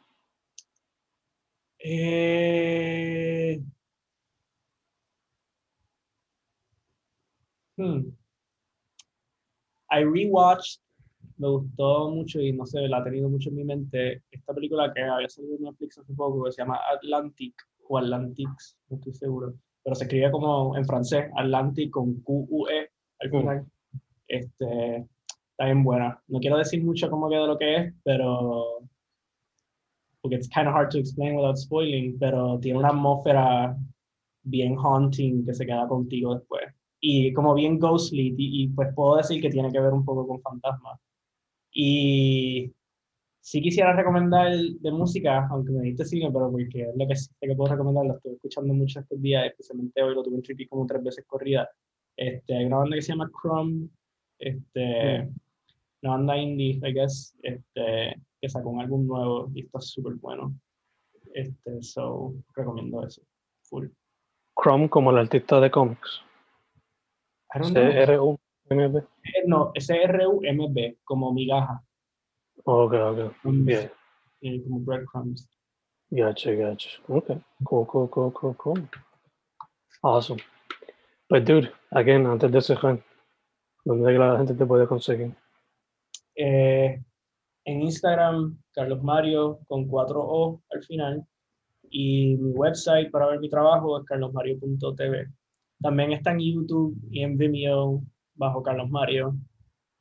[1.80, 3.62] Eh,
[7.76, 8.10] hmm.
[9.90, 10.80] I rewatched,
[11.38, 14.92] me gustó mucho y no sé, la ha tenido mucho en mi mente, esta película
[14.92, 17.54] que había salido en Netflix hace poco que se llama Atlantic
[17.88, 22.90] o Atlantics, no estoy seguro, pero se escribe como en francés, Atlantic con Q-U-E
[23.20, 23.66] al final.
[24.26, 25.08] Este,
[25.58, 26.22] está bien buena.
[26.28, 28.80] No quiero decir mucho cómo queda lo que es, pero
[30.20, 33.76] porque it's kind of hard to explain without spoiling, pero tiene una atmósfera
[34.44, 36.62] bien haunting que se queda contigo después.
[37.00, 40.40] Y como bien ghostly, y, pues puedo decir que tiene que ver un poco con
[40.42, 41.00] fantasmas.
[41.72, 42.72] Y
[43.40, 47.30] sí quisiera recomendar de música, aunque me diste cine, pero porque es lo que sé
[47.40, 50.68] que puedo recomendar, lo estoy escuchando mucho estos días, especialmente hoy lo tuve en trippy
[50.68, 51.68] como tres veces corrida.
[52.16, 53.90] Este, hay una banda que se llama Crumb,
[54.38, 55.28] este.
[56.02, 60.54] Una banda indie, I guess, este, que sacó un álbum nuevo y está súper bueno.
[61.34, 63.22] Este, so, recomiendo eso,
[63.62, 63.88] full.
[64.60, 66.22] Chrome como el artista de cómics.
[67.52, 68.98] C-R-U-M-B.
[68.98, 71.82] Eh, no, S-R-U-M-B, como migaja.
[72.64, 73.34] Ok, ok.
[73.44, 73.90] Bien.
[74.40, 74.62] Yeah.
[74.64, 75.48] como breadcrumbs.
[76.10, 76.90] Gotcha, gotcha.
[77.08, 77.40] Ok.
[77.64, 78.88] Cool, cool, cool, cool, cool.
[80.02, 80.42] Awesome.
[81.28, 83.02] Pues, dude, again, antes de cerrar,
[83.84, 85.34] ¿dónde la gente te puede conseguir?
[86.40, 87.02] Eh,
[87.64, 91.26] en Instagram, Carlos Mario con 4O al final.
[91.90, 95.26] Y mi website para ver mi trabajo es carlosmario.tv.
[95.80, 98.02] También está en YouTube y en Vimeo
[98.34, 99.36] bajo Carlos Mario.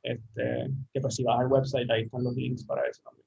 [0.02, 3.26] Este, que pues si vas al website ahí están los links para eso también.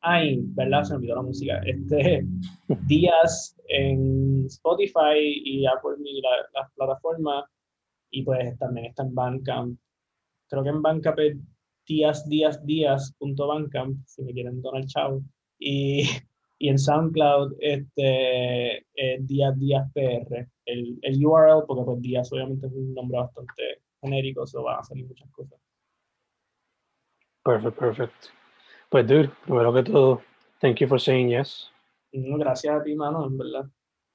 [0.00, 0.82] Ay, ¿verdad?
[0.82, 1.60] Se me olvidó la música.
[1.64, 2.26] Este,
[2.86, 5.96] días en Spotify y Apple,
[6.52, 7.46] las plataformas.
[8.10, 9.78] Y pues también está en Bandcamp.
[10.48, 11.18] Creo que en Bandcamp
[11.82, 15.22] es días, días, días punto Bandcamp, si me quieren donar chavo.
[15.58, 16.02] Y,
[16.58, 22.66] y en SoundCloud, este, eh, días, días PR el, el URL, porque pues Díaz obviamente
[22.66, 25.58] es un nombre bastante genérico, so van a salir muchas cosas.
[27.44, 28.26] Perfect, perfect.
[28.88, 30.22] Pues, dude, primero que todo,
[30.60, 31.70] thank you for saying yes.
[32.12, 33.66] gracias a ti, mano, en verdad.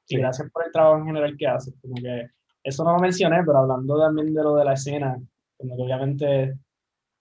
[0.07, 1.75] Y gracias por el trabajo en general que haces.
[1.81, 2.29] Como que
[2.63, 5.19] eso no lo mencioné, pero hablando también de lo de la escena,
[5.57, 6.57] como que obviamente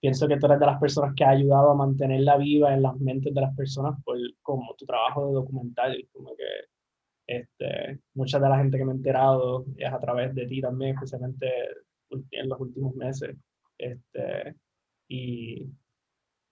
[0.01, 2.97] pienso que tú eres de las personas que ha ayudado a mantenerla viva en las
[2.99, 6.45] mentes de las personas por como tu trabajo de documental, como que
[7.27, 10.95] este, mucha de la gente que me he enterado es a través de ti también,
[10.95, 11.51] especialmente
[12.31, 13.37] en los últimos meses.
[13.79, 14.55] Este,
[15.09, 15.69] y,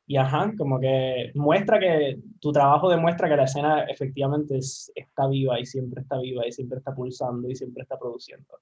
[0.07, 5.59] y ajá, como que muestra que tu trabajo demuestra que la escena efectivamente está viva
[5.61, 8.61] y siempre está viva y siempre está pulsando y siempre está produciendo.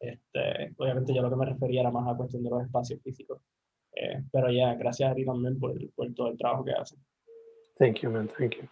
[0.00, 3.40] Este, obviamente yo lo que me refería era más a cuestión de los espacios físicos.
[3.94, 6.98] Eh, pero ya, gracias a ti también por, por, todo el trabajo que haces.
[7.78, 8.28] Thank you, man.
[8.38, 8.68] Thank you.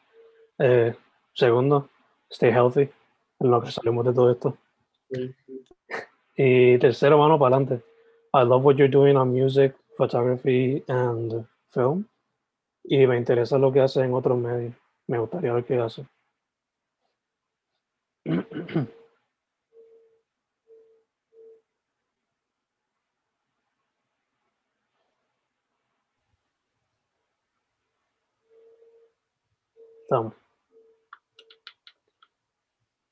[0.58, 0.94] Eh,
[1.34, 1.88] segundo,
[2.30, 2.88] stay healthy,
[3.40, 4.56] en lo que salimos de todo esto.
[6.36, 7.84] Y tercero, mano, para adelante.
[8.32, 12.06] I love what you're doing on music, photography and film.
[12.84, 14.74] Y me interesa lo que hace en otros medios.
[15.06, 16.06] Me gustaría ver qué hace.
[30.10, 30.34] Estamos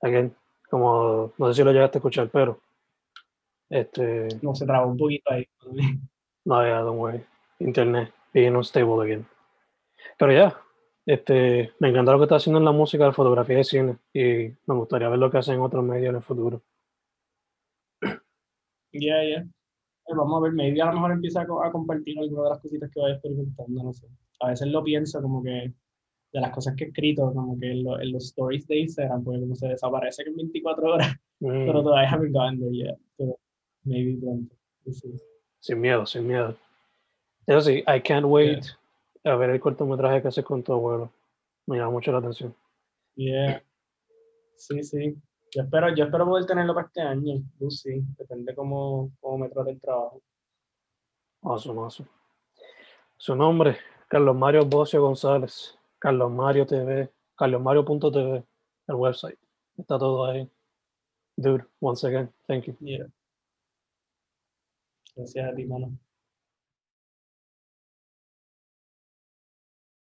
[0.03, 0.35] again,
[0.69, 2.61] como no sé si lo llegaste a escuchar, pero
[3.71, 5.47] este no se trabó un poquito ahí.
[6.45, 7.25] no, ya, don't worry.
[7.61, 9.25] Internet, being unstable again.
[10.19, 10.61] Pero ya,
[11.07, 14.49] este, me encanta lo que está haciendo en la música, la fotografía de cine y
[14.67, 16.63] me gustaría ver lo que hace en otros medios en el futuro.
[18.91, 19.39] Ya, ya.
[19.39, 22.91] Eh, vamos a ver, maybe a lo mejor empieza a, compartir algunas de las cositas
[22.91, 24.09] que vaya experimentando, no sé.
[24.41, 25.73] A veces lo pienso como que
[26.33, 29.55] de las cosas que he escrito, como que en, los stories de Instagram, porque como
[29.55, 31.67] se desaparece en 24 horas, mm.
[31.67, 32.99] pero todavía haven't gotten there yet.
[33.17, 33.39] Pero
[33.85, 34.55] maybe pronto.
[35.61, 36.57] Sin miedo, sin miedo.
[37.47, 38.65] Eso sí, I can't wait
[39.25, 41.13] a ver el cortometraje que haces con tu abuelo.
[41.67, 42.55] Me llama mucho la atención.
[43.17, 43.63] Yeah.
[44.57, 45.17] Sí, sí.
[45.55, 47.43] Yo espero, yo espero poder tenerlo para este año.
[47.71, 50.23] sí, depende cómo, cómo me trate el trabajo.
[51.43, 52.09] Awesome, awesome.
[53.17, 53.77] Su nombre,
[54.09, 55.78] Carlos Mario Bocio González.
[55.99, 58.45] Carlos Mario TV, carlosmario.tv,
[58.89, 59.39] el website.
[59.77, 60.51] Está todo ahí.
[61.37, 62.77] Dude, once again, thank you.
[65.17, 66.08] Gracias a.